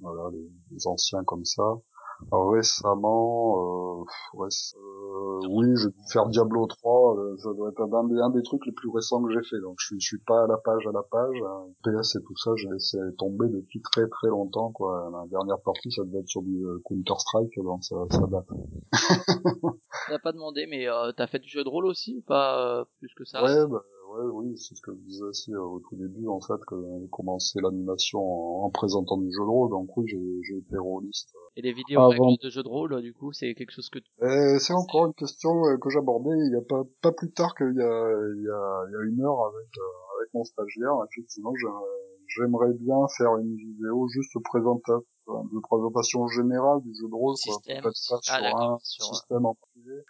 [0.00, 0.30] voilà,
[0.70, 1.64] les, anciens comme ça.
[2.30, 4.04] Récemment,
[4.34, 4.95] ouais, euh,
[5.48, 8.64] oui, j'ai dû faire Diablo 3, euh, ça doit être un des, un des trucs
[8.66, 10.86] les plus récents que j'ai fait, donc je suis, je suis pas à la page
[10.86, 11.36] à la page.
[11.44, 11.66] hein.
[11.84, 15.08] PS et tout ça, j'ai laissé tomber depuis très très longtemps, quoi.
[15.12, 18.46] La dernière partie, ça devait être sur du euh, Counter-Strike, donc ça, ça date.
[20.08, 22.84] T'as pas demandé, mais euh, t'as fait du jeu de rôle aussi ou pas euh,
[22.98, 23.42] plus que ça?
[23.42, 23.82] Ouais, bah,
[24.16, 26.74] ouais, oui, c'est ce que je disais aussi euh, au tout début, en fait, que
[27.00, 31.30] j'ai commencé l'animation en, en présentant du jeu de rôle, donc oui, j'ai été rôliste.
[31.56, 32.08] Et les vidéos Avant.
[32.28, 33.98] règles de jeux de rôle, du coup, c'est quelque chose que
[34.58, 37.74] c'est encore une question euh, que j'abordais il y a pas, pas plus tard qu'il
[37.74, 40.92] y a, il y, a, il y a une heure avec, euh, avec mon stagiaire.
[41.12, 41.66] Effectivement, j'ai-
[42.36, 47.54] j'aimerais bien faire une vidéo juste présenta- de présentation générale du jeu de rôle, quoi.
[47.54, 47.82] Système.
[47.82, 47.90] Pas
[48.28, 49.56] Ah, un sur un- système en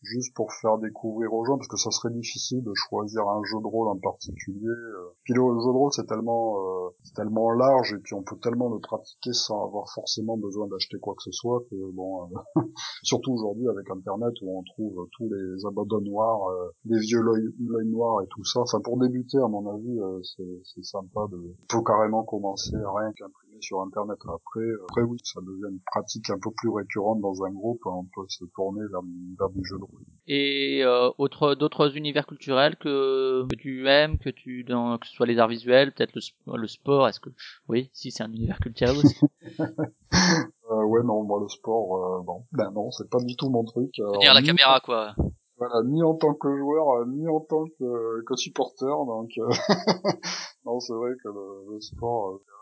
[0.03, 3.59] juste pour faire découvrir aux gens, parce que ça serait difficile de choisir un jeu
[3.61, 4.69] de rôle en particulier.
[4.69, 5.13] euh.
[5.25, 8.37] Puis le jeu de rôle, c'est tellement, euh, c'est tellement large, et puis on peut
[8.43, 12.61] tellement le pratiquer sans avoir forcément besoin d'acheter quoi que ce soit, que bon, euh,
[13.03, 18.23] surtout aujourd'hui avec Internet où on trouve tous les abandonnoirs, euh, des vieux l'œil noir
[18.23, 18.61] et tout ça.
[18.61, 21.55] Enfin, pour débuter, à mon avis, euh, c'est sympa de.
[21.71, 24.19] Faut carrément commencer rien qu'imprimer sur Internet.
[24.23, 27.81] Après, après oui, ça devient une pratique un peu plus récurrente dans un groupe.
[27.87, 29.03] On peut se tourner vers,
[29.39, 30.03] vers du jeu de rôle.
[30.27, 35.13] Et euh, autre d'autres univers culturels que, que tu aimes, que tu dans que ce
[35.15, 37.09] soit les arts visuels, peut-être le, le sport.
[37.09, 37.31] Est-ce que
[37.69, 39.21] oui, si c'est un univers culturel aussi.
[40.69, 43.63] Euh, ouais, non, moi le sport, euh, bon, ben non, c'est pas du tout mon
[43.63, 43.93] truc.
[43.93, 45.15] Tenir la caméra quoi.
[45.59, 49.49] Voilà, ni en tant que joueur, euh, ni en tant que, que supporter, donc euh,
[50.67, 52.56] non, c'est vrai que le, le sport euh, euh,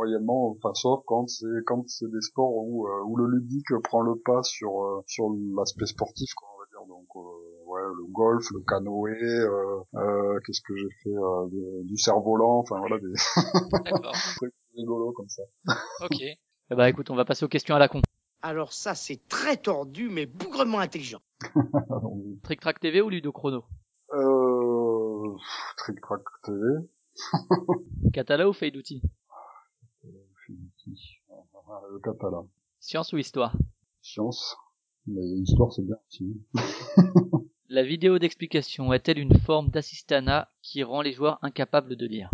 [0.00, 4.00] moyennement, enfin sauf quand c'est quand c'est des sports où euh, où le ludique prend
[4.02, 5.26] le pas sur euh, sur
[5.56, 6.88] l'aspect sportif, quoi, on va dire.
[6.88, 11.86] Donc euh, ouais, le golf, le canoë, euh, euh, qu'est-ce que j'ai fait, euh, de-
[11.86, 13.12] du cerf-volant, enfin voilà des
[14.36, 15.42] trucs rigolos comme ça.
[16.04, 16.16] Ok.
[16.72, 18.00] Eh bah écoute, on va passer aux questions à la con.
[18.42, 21.18] Alors ça, c'est très tordu, mais bougrement intelligent.
[22.44, 23.64] Trick Track TV ou Ludo Chrono?
[24.14, 25.34] Euh,
[25.78, 26.62] Trick Track TV,
[28.12, 29.02] Catala ou Fade d'outils
[32.06, 32.46] le.
[32.80, 33.54] Science ou histoire?
[34.02, 34.56] Science.
[35.06, 36.40] Mais histoire, c'est bien aussi.
[37.68, 42.30] La vidéo d'explication est-elle une forme d'assistanat qui rend les joueurs incapables de lire?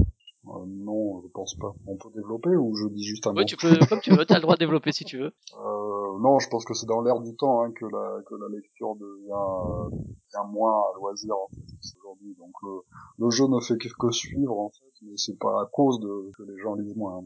[0.47, 1.75] Euh, non, je pense pas.
[1.87, 3.39] On peut développer ou je dis juste un mot?
[3.41, 5.33] Oui, tu peux, comme tu veux, t'as le droit de développer si tu veux.
[5.59, 8.49] Euh, Non, je pense que c'est dans l'air du temps hein, que, la, que la
[8.57, 11.61] lecture devient, devient moins à loisir en fait,
[11.99, 12.35] aujourd'hui.
[12.39, 12.81] Donc le,
[13.19, 16.31] le jeu ne fait que, que suivre en fait, mais c'est pas à cause de
[16.39, 17.23] que les gens lisent moins.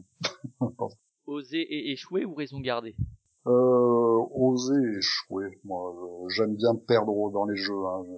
[0.61, 0.69] hein.
[1.31, 2.93] Oser et échouer ou raison garder
[3.47, 5.59] Euh, oser échouer.
[5.63, 5.95] Moi,
[6.29, 7.85] j'aime bien perdre dans les jeux.
[7.85, 8.03] Hein.
[8.05, 8.17] Je,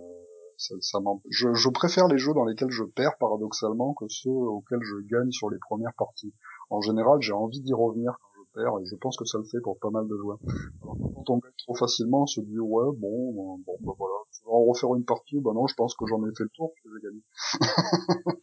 [0.57, 4.29] ça, ça m'en- je, je préfère les jeux dans lesquels je perds paradoxalement que ceux
[4.29, 6.33] auxquels je gagne sur les premières parties.
[6.69, 9.43] En général, j'ai envie d'y revenir quand je perds et je pense que ça le
[9.45, 10.39] fait pour pas mal de joueurs.
[10.81, 13.33] Alors quand on gagne trop facilement, on se dit ouais bon
[13.65, 14.15] bon bah voilà,
[14.47, 15.39] en refaire une partie.
[15.39, 17.21] Bah non, je pense que j'en ai fait le tour que j'ai gagné.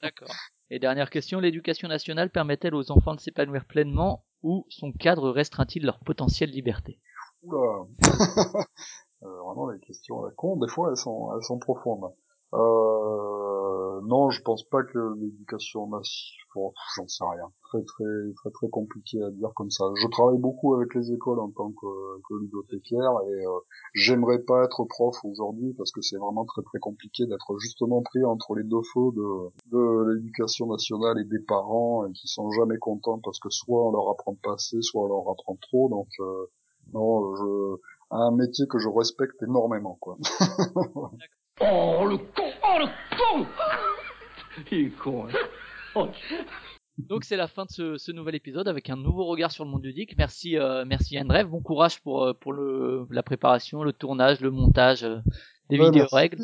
[0.03, 0.35] D'accord.
[0.73, 5.85] Et dernière question, l'éducation nationale permet-elle aux enfants de s'épanouir pleinement ou son cadre restreint-il
[5.85, 6.99] leur potentielle liberté?
[7.43, 7.87] Oula.
[9.23, 12.11] Euh, vraiment les questions à la con, des fois elles sont elles sont profondes.
[12.55, 13.70] Euh,
[14.03, 17.51] non, je pense pas que l'éducation nationale, j'en sais rien.
[17.63, 19.85] Très très très très compliqué à dire comme ça.
[19.95, 23.59] Je travaille beaucoup avec les écoles en tant que, que bibliothécaire et euh,
[23.95, 28.25] j'aimerais pas être prof aujourd'hui parce que c'est vraiment très très compliqué d'être justement pris
[28.25, 32.79] entre les deux feux de, de l'éducation nationale et des parents et qui sont jamais
[32.79, 35.89] contents parce que soit on leur apprend pas assez, soit on leur apprend trop.
[35.89, 36.47] Donc euh,
[36.93, 37.77] non, je
[38.13, 40.19] un métier que je respecte énormément quoi.
[41.63, 42.87] Oh le con Oh le
[43.17, 43.47] con
[44.71, 45.33] Il est con, hein.
[45.95, 46.09] Oh,
[46.97, 49.85] Donc c'est la fin de ce, nouvel épisode avec un nouveau regard sur le monde
[49.85, 50.17] ludique.
[50.17, 51.49] Merci, euh, merci Andrev.
[51.49, 55.19] Bon courage pour euh, pour la préparation, le tournage, le montage euh,
[55.71, 56.15] des Ouais, vidéos merci.
[56.15, 56.43] règles.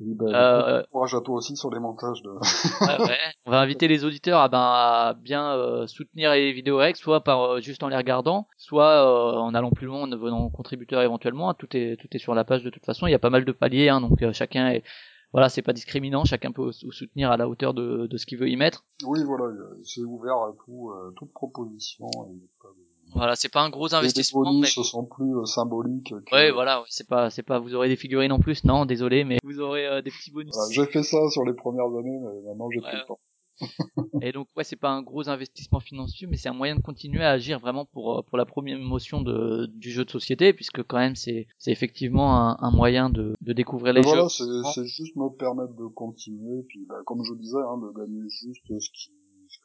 [0.00, 2.30] Oui, bah, Euh, courage à toi aussi sur les montages de.
[2.30, 3.18] Ouais, ouais.
[3.46, 7.22] On va inviter les auditeurs à, ben, à bien euh, soutenir les vidéos règles, soit
[7.24, 11.02] par euh, juste en les regardant, soit euh, en allant plus loin, en devenant contributeur
[11.02, 11.52] éventuellement.
[11.54, 13.06] Tout est tout est sur la page de toute façon.
[13.06, 14.84] Il y a pas mal de paliers, hein, donc euh, chacun est
[15.32, 16.24] voilà, c'est pas discriminant.
[16.24, 18.84] Chacun peut sou- soutenir à la hauteur de, de ce qu'il veut y mettre.
[19.04, 19.52] Oui, voilà,
[19.82, 22.06] c'est ouvert à tout, euh, toute proposition.
[22.06, 25.36] Et pas de- Voilà, c'est pas un gros Et les investissement, mais bonus sont plus
[25.36, 26.14] euh, symboliques.
[26.26, 26.34] Que...
[26.34, 29.24] ouais, voilà, ouais, c'est pas c'est pas vous aurez des figurines en plus, non, désolé,
[29.24, 30.54] mais vous aurez euh, des petits bonus.
[30.54, 32.90] Voilà, J'ai fait ça sur les premières années, mais maintenant j'ai Ouais.
[32.90, 33.18] plus le temps.
[34.20, 37.24] Et donc ouais, c'est pas un gros investissement financier, mais c'est un moyen de continuer
[37.24, 40.98] à agir vraiment pour euh, pour la promotion de du jeu de société, puisque quand
[40.98, 44.28] même c'est c'est effectivement un, un moyen de de découvrir les voilà, jeux.
[44.28, 48.28] c'est c'est juste me permettre de continuer, puis bah, comme je disais, hein, de gagner
[48.28, 49.10] juste ce qui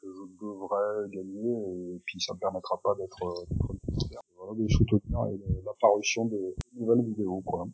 [0.02, 3.44] que je devrais gagner, et puis ça me permettra pas d'être euh,
[4.36, 7.66] voilà, de soutenir euh, la parution de nouvelles vidéos, quoi.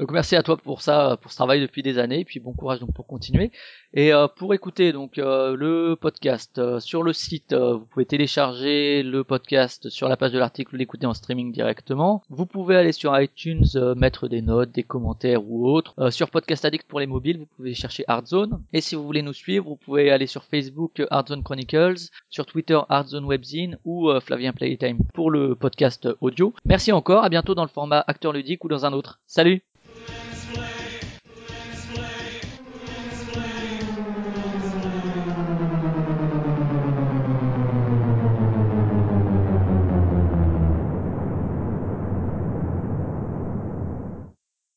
[0.00, 2.52] Donc merci à toi pour ça, pour ce travail depuis des années, et puis bon
[2.52, 3.52] courage donc pour continuer.
[3.92, 9.04] Et euh, pour écouter donc euh, le podcast euh, sur le site, vous pouvez télécharger
[9.04, 12.22] le podcast sur la page de l'article, l'écouter en streaming directement.
[12.28, 13.64] Vous pouvez aller sur iTunes,
[13.96, 16.10] mettre des notes, des commentaires ou autres.
[16.10, 18.62] Sur Podcast Addict pour les mobiles, vous pouvez chercher Hardzone.
[18.72, 22.80] Et si vous voulez nous suivre, vous pouvez aller sur Facebook Hardzone Chronicles, sur Twitter
[22.88, 26.52] Hardzone Webzine ou Flavien Playtime pour le podcast audio.
[26.64, 29.20] Merci encore, à bientôt dans le format acteur ludique ou dans un autre.
[29.26, 29.62] Salut